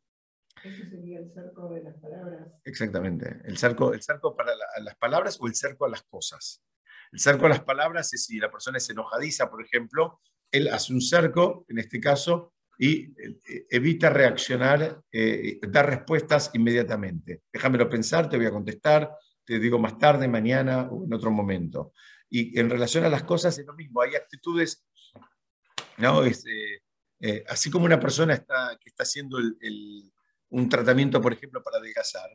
[0.64, 2.48] Ese sería el cerco de las palabras.
[2.64, 4.52] Exactamente, el cerco, el cerco para
[4.82, 6.62] las palabras o el cerco a las cosas.
[7.12, 10.92] El cerco a las palabras es si la persona es enojadiza, por ejemplo, él hace
[10.92, 17.42] un cerco, en este caso, y eh, evita reaccionar, eh, dar respuestas inmediatamente.
[17.52, 21.92] Déjamelo pensar, te voy a contestar, te digo más tarde, mañana o en otro momento.
[22.28, 24.86] Y en relación a las cosas es lo mismo, hay actitudes,
[25.98, 26.22] ¿no?
[26.24, 30.10] Eh, así como una persona está, que está haciendo el,
[30.50, 32.30] un tratamiento, por ejemplo, para adelgazar.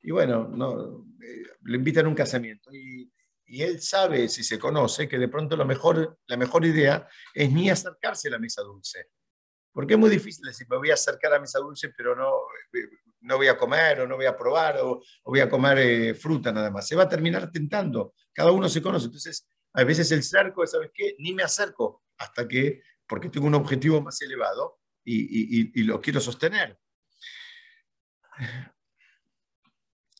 [0.00, 3.10] Y bueno, no, eh, le invitan a un casamiento y,
[3.46, 7.50] y, él sabe, si se conoce, que de pronto lo mejor, la mejor idea es
[7.50, 9.08] ni acercarse a la mesa dulce.
[9.72, 12.32] Porque es muy difícil decir, me voy a acercar a la mesa dulce, pero no,
[12.72, 12.88] eh,
[13.20, 16.52] no voy a comer o no voy a probar o, voy a comer eh, fruta
[16.52, 16.86] nada más.
[16.86, 18.14] Se va a terminar tentando.
[18.32, 19.06] Cada uno se conoce.
[19.06, 21.16] Entonces, a veces el cerco es, ¿sabes qué?
[21.18, 26.00] Ni me acerco hasta que, porque tengo un objetivo más elevado y, y, y lo
[26.00, 26.78] quiero sostener.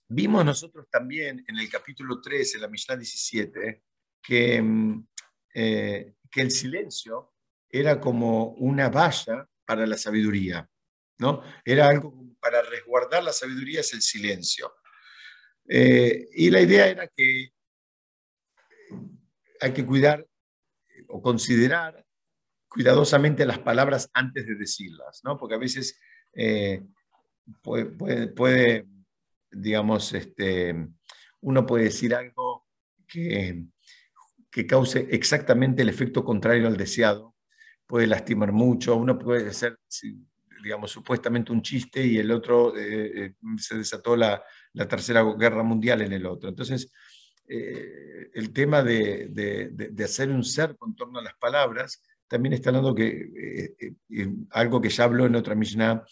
[0.08, 3.82] Vimos nosotros también en el capítulo 13, la Mishnah 17,
[4.22, 5.06] que, mm,
[5.54, 7.34] eh, que el silencio
[7.68, 10.68] era como una valla para la sabiduría,
[11.18, 11.42] ¿no?
[11.64, 14.72] Era algo para resguardar la sabiduría es el silencio.
[15.68, 17.50] Eh, y la idea era que
[19.60, 20.26] hay que cuidar
[21.08, 22.04] o considerar
[22.68, 25.36] cuidadosamente las palabras antes de decirlas, ¿no?
[25.36, 26.00] Porque a veces
[26.32, 26.82] eh,
[27.62, 28.86] puede, puede,
[29.50, 30.74] digamos, este,
[31.40, 32.66] uno puede decir algo
[33.06, 33.64] que,
[34.50, 37.34] que cause exactamente el efecto contrario al deseado,
[37.86, 39.78] puede lastimar mucho, uno puede hacer,
[40.62, 44.42] digamos, supuestamente un chiste y el otro eh, eh, se desató la,
[44.74, 46.50] la, tercera guerra mundial en el otro.
[46.50, 46.92] Entonces,
[47.46, 52.52] eh, el tema de, de, de, hacer un ser en torno a las palabras también
[52.52, 53.96] está hablando que
[54.50, 56.04] algo que ya habló en otra Mishnah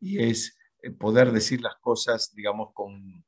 [0.00, 0.56] y es
[0.90, 3.24] poder decir las cosas, digamos, con,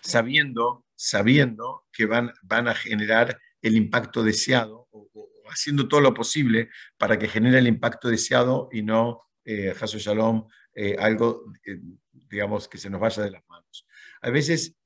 [0.00, 5.08] sabiendo, sabiendo que van, van a generar el impacto deseado o,
[5.46, 10.96] haciendo todo lo posible para que genere el impacto deseado y no, eh, Shalom, eh,
[10.98, 11.78] algo, eh,
[12.12, 13.86] digamos, que se nos vaya de las manos.
[14.22, 14.76] A veces,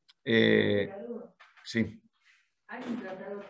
[1.64, 2.02] sí.
[2.66, 3.40] Hay un tratado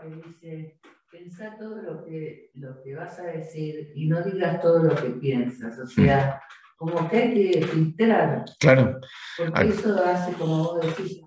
[0.00, 0.80] que dice,
[1.10, 5.10] pensá todo lo que, lo que vas a decir y no digas todo lo que
[5.10, 5.78] piensas.
[5.78, 6.42] O sea,
[6.76, 8.44] como que hay que filtrar.
[8.60, 9.00] Claro.
[9.36, 11.20] Porque eso hace, como vos decís,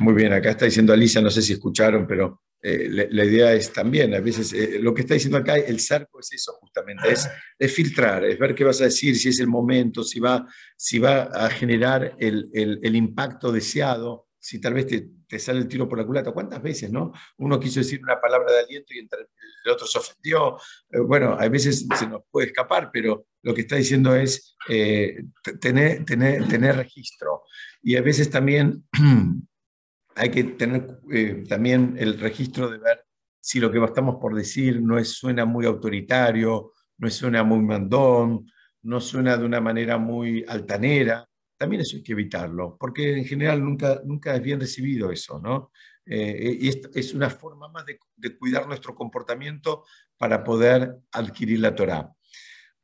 [0.00, 3.72] Muy bien, acá está diciendo Alicia, no sé si escucharon, pero eh, la, idea es
[3.72, 7.28] también, a veces, eh, lo que está diciendo acá, el cerco es eso justamente, es,
[7.58, 10.44] es, filtrar, es ver qué vas a decir, si es el momento, si va,
[10.76, 15.60] si va a generar el, el, el impacto deseado, si tal vez te, te, sale
[15.60, 16.32] el tiro por la culata.
[16.32, 17.12] ¿Cuántas veces, no?
[17.38, 20.56] Uno quiso decir una palabra de aliento y el otro se ofendió.
[20.90, 25.24] Eh, bueno, a veces se nos puede escapar, pero lo que está diciendo es eh,
[25.60, 27.44] tener, tener, tener registro.
[27.82, 28.84] Y a veces también
[30.14, 33.04] hay que tener eh, también el registro de ver
[33.40, 38.46] si lo que estamos por decir no es, suena muy autoritario, no suena muy mandón,
[38.82, 41.28] no suena de una manera muy altanera
[41.58, 45.72] también eso hay que evitarlo, porque en general nunca, nunca es bien recibido eso, ¿no?
[46.06, 49.84] Eh, y es, una forma más de, de, cuidar nuestro comportamiento
[50.16, 52.10] para poder adquirir la Torah.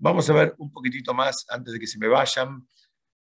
[0.04, 2.68] Vamos a ver un poquitito más antes de que se me vayan.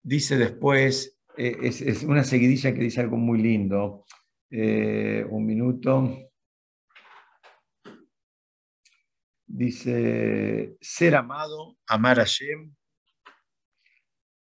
[0.03, 4.03] Dice después, eh, es, es, una seguidilla que dice algo muy lindo.
[4.49, 6.17] Eh, un minuto.
[9.47, 12.75] Dice, ser amado, amar a Shem,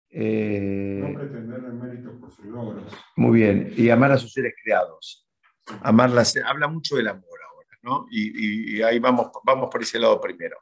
[0.09, 2.91] Eh, No pretender el mérito por sus logros.
[3.15, 5.25] muy bien, y amar a sus seres creados.
[5.81, 8.05] Amarlas, habla mucho del amor ahora, ¿no?
[8.11, 10.57] Y, y- y ahí vamos, vamos por ese lado primero.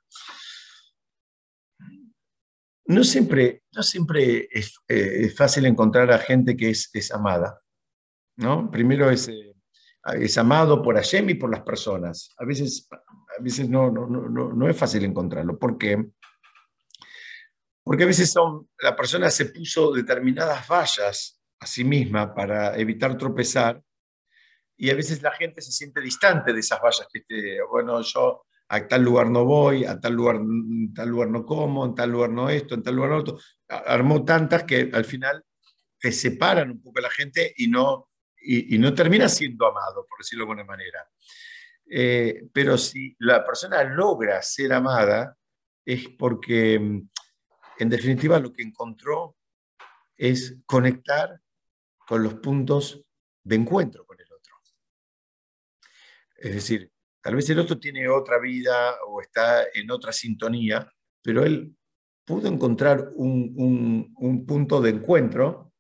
[2.88, 7.60] No siempre, no siempre es, eh, es fácil encontrar a gente que es, es amada,
[8.38, 8.70] ¿no?
[8.70, 9.56] Primero es, eh,
[10.14, 12.34] es amado por Hashem y por las personas.
[12.38, 15.58] A veces, a veces no, no, no, no, no es fácil encontrarlo.
[15.58, 16.06] ¿Por qué?
[17.84, 23.18] Porque a veces son, la persona se puso determinadas vallas a sí misma para evitar
[23.18, 23.82] tropezar
[24.78, 28.45] y a veces la gente se siente distante de esas vallas que te, bueno, yo
[28.68, 32.12] a tal lugar no voy, a tal lugar, en tal lugar no como, en tal
[32.12, 33.38] lugar no esto, en tal lugar no otro.
[33.68, 35.44] Armó tantas que al final
[36.00, 40.20] te separan un poco la gente y no, y, y no termina siendo amado, por
[40.20, 41.08] decirlo de alguna manera.
[41.88, 45.38] Eh, pero si la persona logra ser amada,
[45.86, 47.10] es porque, mm,
[47.80, 49.38] en definitiva, lo que encontró
[50.18, 51.42] es conectar
[52.08, 53.04] con los puntos
[53.44, 54.56] de encuentro con el otro.
[56.36, 56.92] Es decir,
[57.26, 60.88] tal vez el otro tiene otra vida o está en otra sintonía,
[61.24, 61.76] pero él
[62.24, 65.74] pudo encontrar un, un- un punto de encuentro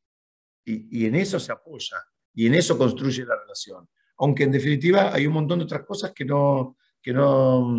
[0.65, 1.97] y, en eso se apoya
[2.33, 3.87] y en eso construye la relación.
[4.17, 7.77] Aunque en definitiva hay un montón de otras cosas que no, que no,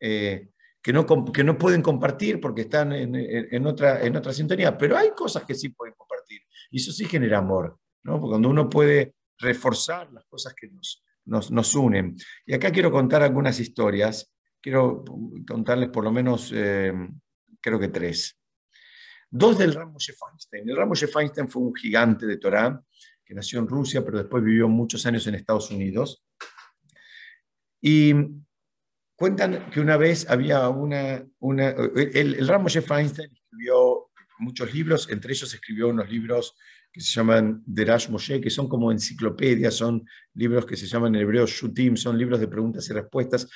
[0.00, 0.48] eh,
[0.80, 4.78] que no, que no pueden compartir porque están en, en- en otra, en otra sintonía,
[4.78, 6.40] pero hay cosas que sí pueden compartir
[6.70, 8.18] y eso sí genera amor, ¿no?
[8.18, 12.16] Porque cuando uno puede reforzar las cosas que nos, nos, nos unen.
[12.46, 15.04] Y acá quiero contar algunas historias, quiero
[15.46, 16.92] contarles por lo menos, eh,
[17.60, 18.38] creo que tres.
[19.30, 20.68] Dos del Ram Moshe Feinstein.
[20.68, 22.82] El Ram Moshe Feinstein fue un gigante de Torah
[23.24, 26.22] que nació en Rusia, pero después vivió muchos años en Estados Unidos.
[27.80, 28.14] Y
[29.16, 31.24] cuentan que una vez había una...
[31.38, 36.56] una el, el Ram Moshe Feinstein escribió muchos libros, entre ellos escribió unos libros
[36.92, 41.22] que se llaman Derash Moshe, que son como enciclopedias, son libros que se llaman en
[41.22, 43.48] hebreo Shutim, son libros de preguntas y respuestas.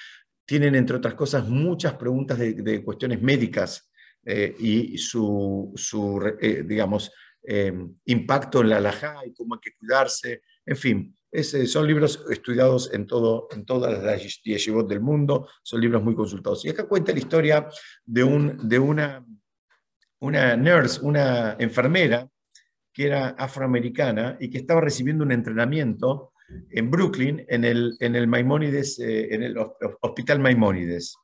[0.45, 3.91] Tienen, entre otras cosas, muchas preguntas de, de cuestiones médicas
[4.25, 7.13] eh, y su, su eh, digamos,
[7.45, 7.73] eh,
[8.07, 10.43] impacto en la alajá y cómo hay que cuidarse.
[10.65, 15.81] En fin, es, son libros estudiados en, todo, en todas las yeshivot del mundo, son
[15.81, 16.65] libros muy consultados.
[16.65, 17.69] Y acá cuenta la historia
[18.05, 19.25] de, un, de una,
[20.19, 22.29] una nurse, una enfermera,
[22.97, 26.33] que era afroamericana y que estaba recibiendo un entrenamiento
[26.71, 29.59] en Brooklyn, en el, en el Maimónides, eh, en el
[30.01, 31.15] Hospital Maimónides.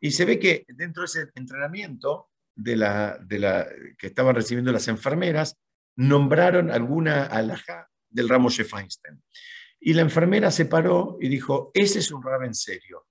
[0.00, 4.72] Y se ve que dentro de ese entrenamiento de la, de la, que estaban recibiendo
[4.72, 5.58] las enfermeras,
[5.96, 9.22] nombraron alguna alhaja del ramo Feinstein.
[9.80, 13.08] Y la enfermera se paró y dijo, ese es un rab en serio.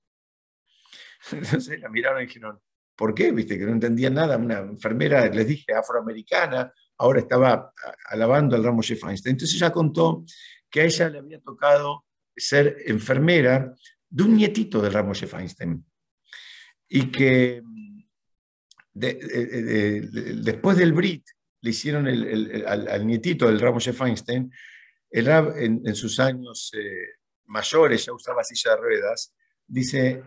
[1.31, 2.59] Entonces la miraron y dijeron,
[2.95, 3.31] ¿por qué?
[3.31, 4.35] Viste que no entendían nada.
[4.37, 7.73] Una enfermera, les dije, afroamericana, ahora estaba
[8.09, 9.33] alabando al ramo Feinstein.
[9.33, 10.23] Entonces ella contó
[10.69, 13.73] que a ella le había tocado ser enfermera
[14.09, 15.85] de un nietito del ramo Feinstein.
[16.87, 17.61] Y que
[18.93, 21.25] de, de, de, después del Brit
[21.61, 24.51] le hicieron al, al, nietito del ramo Feinstein,
[25.09, 29.33] el en sus años eh, mayores ya usaba silla de ruedas,
[29.67, 30.23] dice,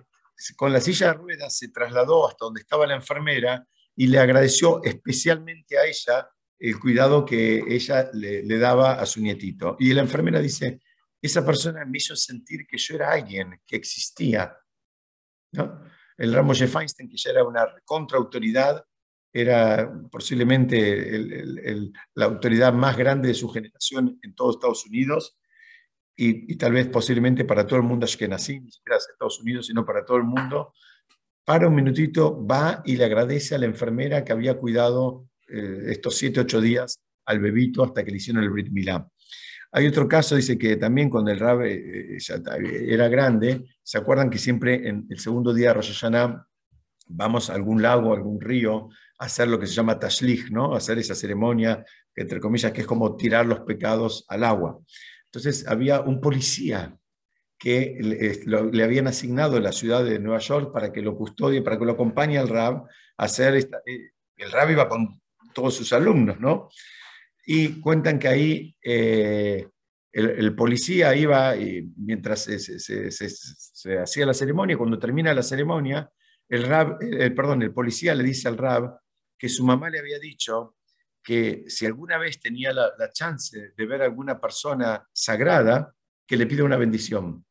[0.57, 4.83] con la silla de ruedas se trasladó hasta donde estaba la enfermera y le agradeció
[4.85, 6.29] especialmente a ella
[6.59, 9.77] el cuidado que ella le, daba a su nietito.
[9.79, 10.81] Y la enfermera dice,
[11.21, 14.57] esa persona me hizo sentir que yo era alguien, que existía.
[16.17, 18.85] El Ramo Feinstein, que ya era una contraautoridad,
[19.33, 21.21] era posiblemente
[22.15, 25.39] la autoridad más grande de su generación en todos Estados Unidos
[26.17, 30.07] y, tal vez posiblemente para todo el mundo ashkenazí, ni siquiera Estados Unidos, sino para
[30.07, 30.73] todo el mundo.
[31.45, 36.17] Para un minutito, va y le agradece a la enfermera que había cuidado eh, estos
[36.17, 39.07] siete, ocho días al bebito hasta que le hicieron el Brit Milá.
[39.73, 44.31] Hay otro caso, dice que también cuando el Rab eh, ya era grande, ¿se acuerdan
[44.31, 46.47] que siempre en el segundo día de Rosh Hashanah
[47.09, 48.89] vamos a algún lago, a algún río,
[49.19, 50.75] a hacer lo que se llama tashlich, ¿no?
[50.75, 51.85] Hacer esa ceremonia,
[52.15, 54.79] entre comillas, que es como tirar los pecados al agua.
[55.27, 56.97] Entonces había un policía
[57.59, 61.79] que le, habían asignado en la ciudad de Nueva York para que lo custodie, para
[61.79, 62.85] que lo acompañe al Rab
[63.17, 65.21] a hacer esta, el Rab iba con
[65.57, 66.69] todos sus alumnos, ¿no?
[67.47, 69.67] Y cuentan que ahí eh,
[70.13, 76.11] el, policía iba y mientras se, hacía la ceremonia, cuando termina la ceremonia,
[76.47, 78.99] el, rab, el, perdón, el policía le dice al Rab
[79.39, 80.77] que su mamá le había dicho
[81.23, 85.95] que si alguna vez tenía la, la chance de ver a alguna persona sagrada,
[86.27, 87.47] que le pida una bendición.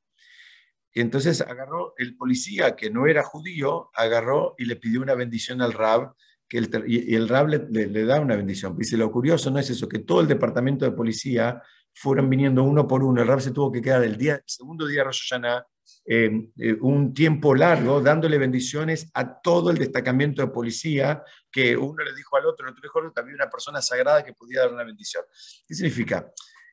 [0.93, 5.62] Y entonces agarró el policía, que no era judío, agarró y le pidió una bendición
[5.62, 6.14] al Rab
[6.48, 8.78] que el, y, el Rab le, da una bendición.
[8.78, 11.62] Dice, lo curioso no es eso, que todo el departamento de policía
[11.93, 13.22] fueron viniendo uno por uno.
[13.22, 15.66] El Rab se tuvo que quedar el, día, segundo día de Rosh Hashanah
[16.08, 22.04] eh, eh, un tiempo largo dándole bendiciones a todo el destacamento de policía, que uno
[22.04, 24.62] le dijo al otro, el otro dijo al otro, también una persona sagrada que podía
[24.62, 25.24] dar una bendición.
[25.68, 26.32] ¿Qué significa?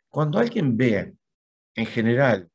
[0.08, 1.14] Cuando alguien ve
[1.74, 2.50] en general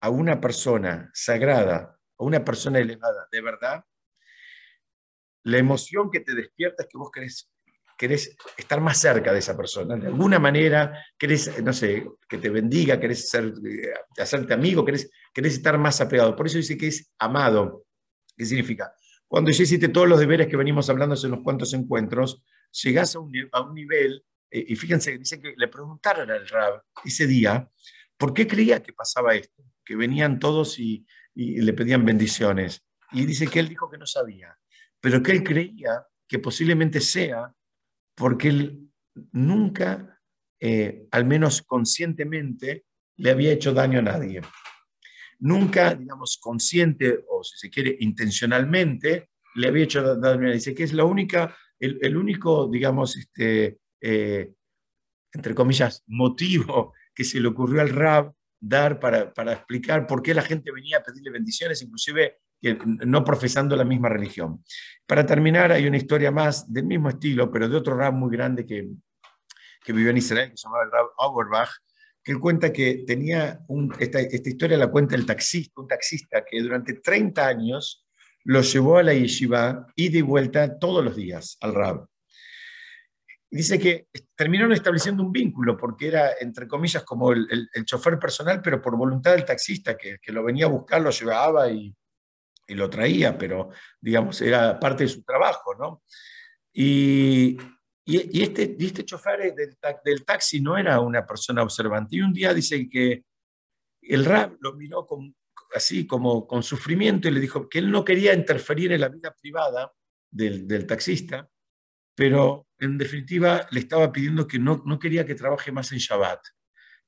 [0.00, 3.84] a una persona sagrada, a una persona elevada, de verdad,
[5.44, 7.50] la emoción que te despierta es que vos querés,
[7.98, 9.96] querés estar más cerca de esa persona.
[9.96, 15.10] De alguna manera, querés, no sé, que te bendiga, querés ser, eh, hacerte amigo, querés,
[15.32, 16.34] querés estar más apegado.
[16.34, 17.84] Por eso dice que es amado.
[18.36, 18.94] ¿Qué significa?
[19.28, 22.42] Cuando ya hiciste todos los deberes que venimos hablando en los cuantos encuentros,
[22.82, 26.82] llegás a un, a un nivel, eh, y fíjense, dice que le preguntaron al Rab
[27.04, 27.68] ese día,
[28.16, 29.62] ¿por qué creía que pasaba esto?
[29.84, 32.82] Que venían todos y le pedían bendiciones.
[33.12, 34.56] Y dice que él dijo que no sabía
[35.04, 37.54] pero que él creía que posiblemente sea
[38.16, 38.88] porque él
[39.32, 40.18] nunca,
[40.58, 42.86] eh, al menos conscientemente,
[43.16, 44.40] le había hecho daño a nadie.
[45.40, 50.54] Nunca, digamos, consciente o si se quiere, intencionalmente, le había hecho daño a nadie.
[50.54, 54.54] Dice que es la única, el, único, digamos, este, eh,
[55.34, 60.32] entre comillas, motivo que se le ocurrió al Rab dar para, para, explicar por qué
[60.32, 62.38] la gente venía a pedirle bendiciones, inclusive
[62.84, 64.64] no profesando la misma religión.
[65.06, 68.64] Para terminar, hay una historia más del mismo estilo, pero de otro rab muy grande
[68.64, 68.88] que,
[69.84, 71.70] que vivió en Israel, que se llamaba el rab Auerbach,
[72.24, 73.60] que él cuenta que tenía,
[73.98, 78.06] esta, historia la cuenta el taxista, un taxista que durante 30 años
[78.44, 82.06] lo llevó a la yeshiva y de vuelta todos los días al rab.
[83.50, 88.60] Dice que terminaron estableciendo un vínculo porque era, entre comillas, como el, el, chofer personal,
[88.60, 91.94] pero por voluntad del taxista, que, lo venía a buscar, lo llevaba y,
[92.66, 96.02] y lo traía, pero digamos, era parte de su trabajo, ¿no?
[96.72, 97.56] Y,
[98.06, 102.16] y, este, este chofer del, taxi no era una persona observante.
[102.16, 103.24] Y un día dice que
[104.02, 105.34] el rab lo miró con,
[105.74, 109.34] así como con sufrimiento y le dijo que él no quería interferir en la vida
[109.34, 109.92] privada
[110.30, 111.48] del, del taxista,
[112.14, 116.40] pero en definitiva le estaba pidiendo que no, no quería que trabaje más en Shabbat.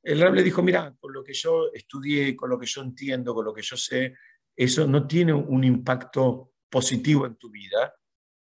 [0.03, 3.35] El rab le dijo, mira, con lo que yo estudié, con lo que yo entiendo,
[3.35, 4.15] con lo que yo sé,
[4.57, 7.95] eso no tiene un impacto positivo en tu vida.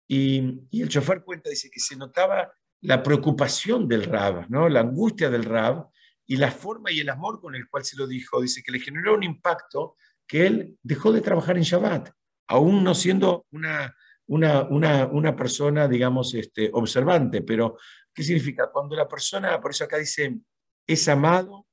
[0.08, 4.68] Y, el chofer cuenta, dice que se notaba la preocupación del Rab, ¿no?
[4.68, 5.88] la angustia del Rab
[6.26, 8.42] y la forma y el amor con el cual se lo dijo.
[8.42, 9.96] Dice que le generó un impacto
[10.28, 12.10] que él dejó de trabajar en Shabbat,
[12.48, 13.96] aún no siendo una,
[14.28, 17.44] una, una, una persona, digamos, este, observante.
[17.44, 17.78] Pero,
[18.14, 18.72] ¿qué significa?
[18.72, 20.40] Cuando la persona, por eso acá dice,
[20.88, 21.68] es amado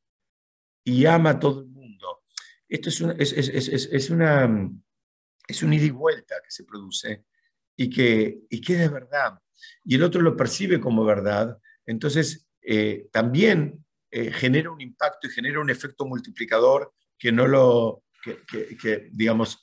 [0.85, 1.78] y ama a todo el mundo
[2.69, 4.71] esto es, una, es, es, es, una,
[5.47, 7.25] es un ida y vuelta que se produce
[7.77, 9.39] y que, y que es verdad.
[9.85, 11.59] Y el otro lo percibe como verdad.
[11.87, 18.05] Entonces, eh, también eh, genera un impacto y genera un efecto multiplicador que no lo,
[18.23, 19.63] que, que, digamos,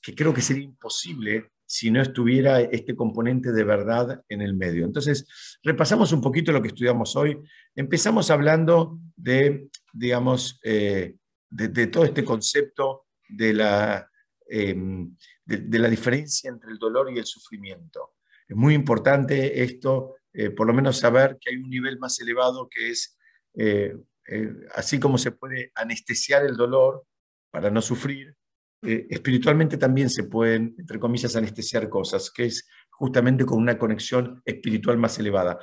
[0.00, 4.86] que creo que sería imposible si no estuviera este componente de verdad en el medio.
[4.86, 7.38] Entonces, repasamos un poquito lo que estudiamos hoy.
[7.74, 11.16] Empezamos hablando de, digamos, eh,
[11.50, 14.10] de, todo este concepto de la,
[14.46, 18.14] em, de, la diferencia entre el dolor y el sufrimiento.
[18.46, 22.68] Es muy importante esto, eh, por lo menos saber que hay un nivel más elevado
[22.68, 23.18] que es,
[23.54, 23.94] eh,
[24.26, 27.04] eh, así como se puede anestesiar el dolor
[27.50, 28.34] para no sufrir,
[28.80, 34.96] espiritualmente también se pueden, entre comillas, anestesiar cosas, que es justamente con una conexión espiritual
[34.98, 35.58] más elevada.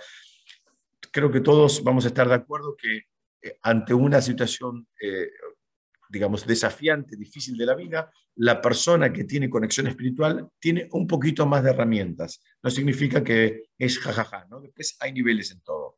[1.14, 3.04] Creo que todos vamos a estar de acuerdo que
[3.62, 4.86] ante una situación
[6.16, 11.46] digamos, desafiante, difícil de la vida, la persona que tiene conexión espiritual tiene un poquito
[11.46, 12.42] más de herramientas.
[12.64, 14.62] No significa que es jajaja, ¿no?
[14.62, 15.98] Después hay niveles en todo.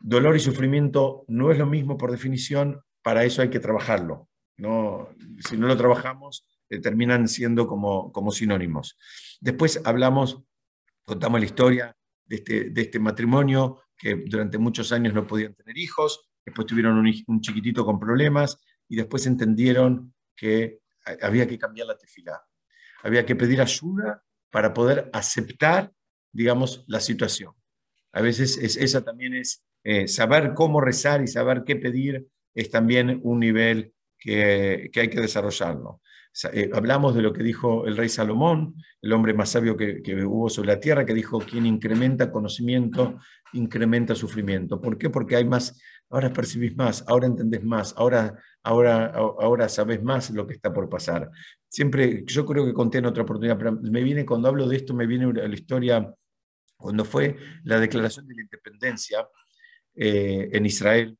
[0.00, 4.28] Dolor y sufrimiento no es lo mismo por definición, para eso hay que trabajarlo.
[4.56, 5.10] No,
[5.48, 8.98] si no lo trabajamos, eh, terminan siendo como, como sinónimos.
[9.40, 10.42] Después hablamos,
[11.04, 15.78] contamos la historia de este, de este matrimonio que durante muchos años no podían tener
[15.78, 18.58] hijos, después tuvieron un, un chiquitito con problemas,
[18.88, 20.80] y después entendieron que
[21.22, 22.42] había que cambiar la tefilá.
[23.02, 25.92] Había que pedir ayuda para poder aceptar,
[26.32, 27.54] digamos, la situación.
[28.12, 32.70] A veces es, esa también es eh, saber cómo rezar y saber qué pedir, es
[32.70, 36.00] también un nivel que, que hay que desarrollarlo.
[36.52, 40.50] Eh, hablamos de lo que dijo el rey Salomón, el hombre más sabio que, hubo
[40.50, 43.18] sobre la tierra, que dijo, quien incrementa conocimiento,
[43.52, 44.80] incrementa sufrimiento.
[44.80, 45.08] ¿Por qué?
[45.08, 45.80] Porque hay más,
[46.10, 50.88] ahora percibís más, ahora entendés más, ahora, ahora, ahora sabes más lo que está por
[50.88, 51.30] pasar.
[51.68, 54.92] Siempre, yo creo que conté en otra oportunidad, pero me viene, cuando hablo de esto,
[54.92, 56.12] me viene la historia
[56.76, 59.26] cuando fue la declaración de la independencia
[59.94, 61.16] eh, en Israel,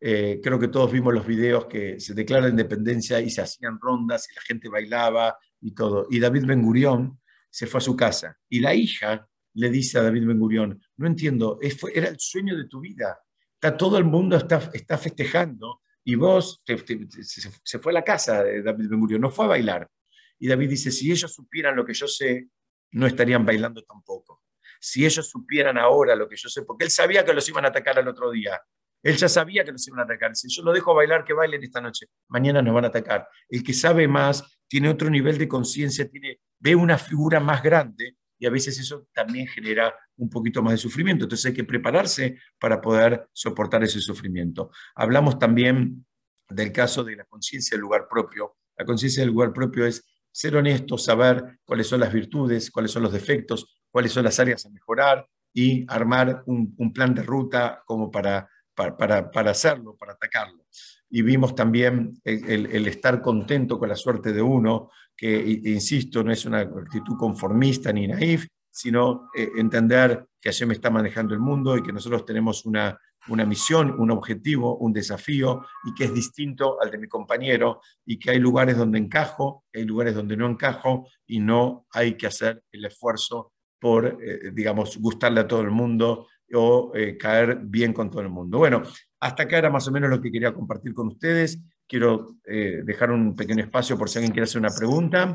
[0.00, 3.78] eh, creo que todos vimos los videos que se declara la independencia y se hacían
[3.78, 6.06] rondas y la gente bailaba y todo.
[6.10, 7.20] Y David Ben Gurión
[7.50, 11.06] se fue a su casa y la hija le dice a David Ben Gurión, no
[11.06, 11.58] entiendo,
[11.92, 13.18] era el sueño de tu vida,
[13.54, 18.62] está, todo el mundo está, está festejando y vos se, fue a la casa de
[18.62, 19.90] David Ben Gurión, no fue a bailar.
[20.38, 22.48] Y David dice, si ellos supieran lo que yo sé,
[22.92, 24.42] no estarían bailando tampoco.
[24.80, 27.68] Si ellos supieran ahora lo que yo sé, porque él sabía que los iban a
[27.68, 28.58] atacar al otro día,
[29.02, 30.36] él ya sabía que nos iban a atacar.
[30.36, 32.06] Si yo lo dejo bailar, que bailen esta noche.
[32.28, 33.28] Mañana nos van a atacar.
[33.48, 38.16] El que sabe más tiene otro nivel de conciencia, tiene, ve una figura más grande
[38.38, 41.24] y a veces eso también genera un poquito más de sufrimiento.
[41.24, 44.70] Entonces hay que prepararse para poder soportar ese sufrimiento.
[44.94, 46.06] Hablamos también
[46.48, 48.56] del caso de la conciencia del lugar propio.
[48.76, 53.02] La conciencia del lugar propio es ser honesto, saber cuáles son las virtudes, cuáles son
[53.02, 57.82] los defectos, cuáles son las áreas a mejorar y armar un, un plan de ruta
[57.84, 58.48] como para
[58.96, 60.64] para, hacerlo, para atacarlo.
[61.08, 66.44] Y vimos también el, estar contento con la suerte de uno, que, insisto, no es
[66.46, 71.82] una actitud conformista ni naif, sino eh, entender que me está manejando el mundo y
[71.82, 72.96] que nosotros tenemos una,
[73.28, 78.18] una misión, un objetivo, un desafío y que es distinto al de mi compañero y
[78.18, 82.62] que hay lugares donde encajo, hay lugares donde no encajo y no hay que hacer
[82.72, 88.10] el esfuerzo por, eh, digamos, gustarle a todo el mundo o eh, caer bien con
[88.10, 88.58] todo el mundo.
[88.58, 88.82] Bueno,
[89.20, 91.58] hasta acá era más o menos lo que quería compartir con ustedes.
[91.86, 95.34] Quiero eh, dejar un pequeño espacio por si alguien quiere hacer una pregunta.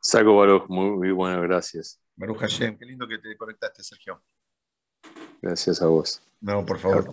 [0.00, 2.00] Saco Baruch, muy, bueno, gracias.
[2.14, 4.22] Baruch Hashem, qué lindo que te conectaste, Sergio.
[5.40, 6.22] Gracias a vos.
[6.40, 7.12] No, por favor.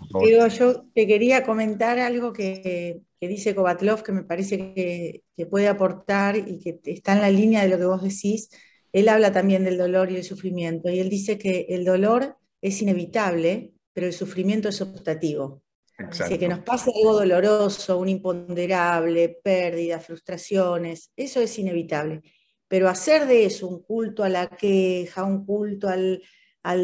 [0.49, 6.37] yo te quería comentar algo que, dice Kovatlov que me parece que, que, puede aportar
[6.37, 8.49] y que está en la línea de lo que vos decís.
[8.91, 12.81] Él habla también del dolor y el sufrimiento y él dice que el dolor es
[12.81, 15.61] inevitable, pero el sufrimiento es optativo.
[15.97, 16.37] Exacto.
[16.37, 22.21] que nos pase algo doloroso, un imponderable, pérdidas, frustraciones, eso es inevitable.
[22.67, 26.21] Pero hacer de eso un culto a la queja, un culto al,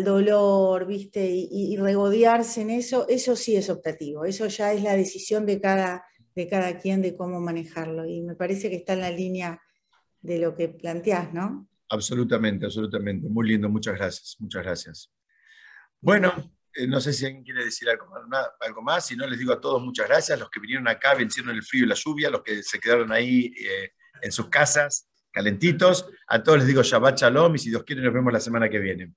[0.05, 1.27] dolor, ¿viste?
[1.29, 4.23] Y, regodearse en eso, eso sí es optativo.
[4.23, 6.05] Eso ya es la decisión de cada,
[6.35, 8.05] de cada quien de cómo manejarlo.
[8.05, 9.59] Y me parece que está en la línea
[10.21, 11.67] de lo que planteás, ¿no?
[11.89, 13.27] Absolutamente, absolutamente.
[13.27, 15.11] Muy lindo, muchas gracias, muchas gracias.
[16.01, 19.61] Bueno, eh, no sé si alguien quiere decir algo más, si no les digo a
[19.61, 22.63] todos muchas gracias, los que vinieron acá vencieron el frío y la lluvia, los que
[22.63, 23.91] se quedaron ahí eh,
[24.21, 28.13] en sus casas calentitos, a todos les digo Shabbat Shalom y si Dios quiere nos
[28.13, 29.13] vemos la semana que viene.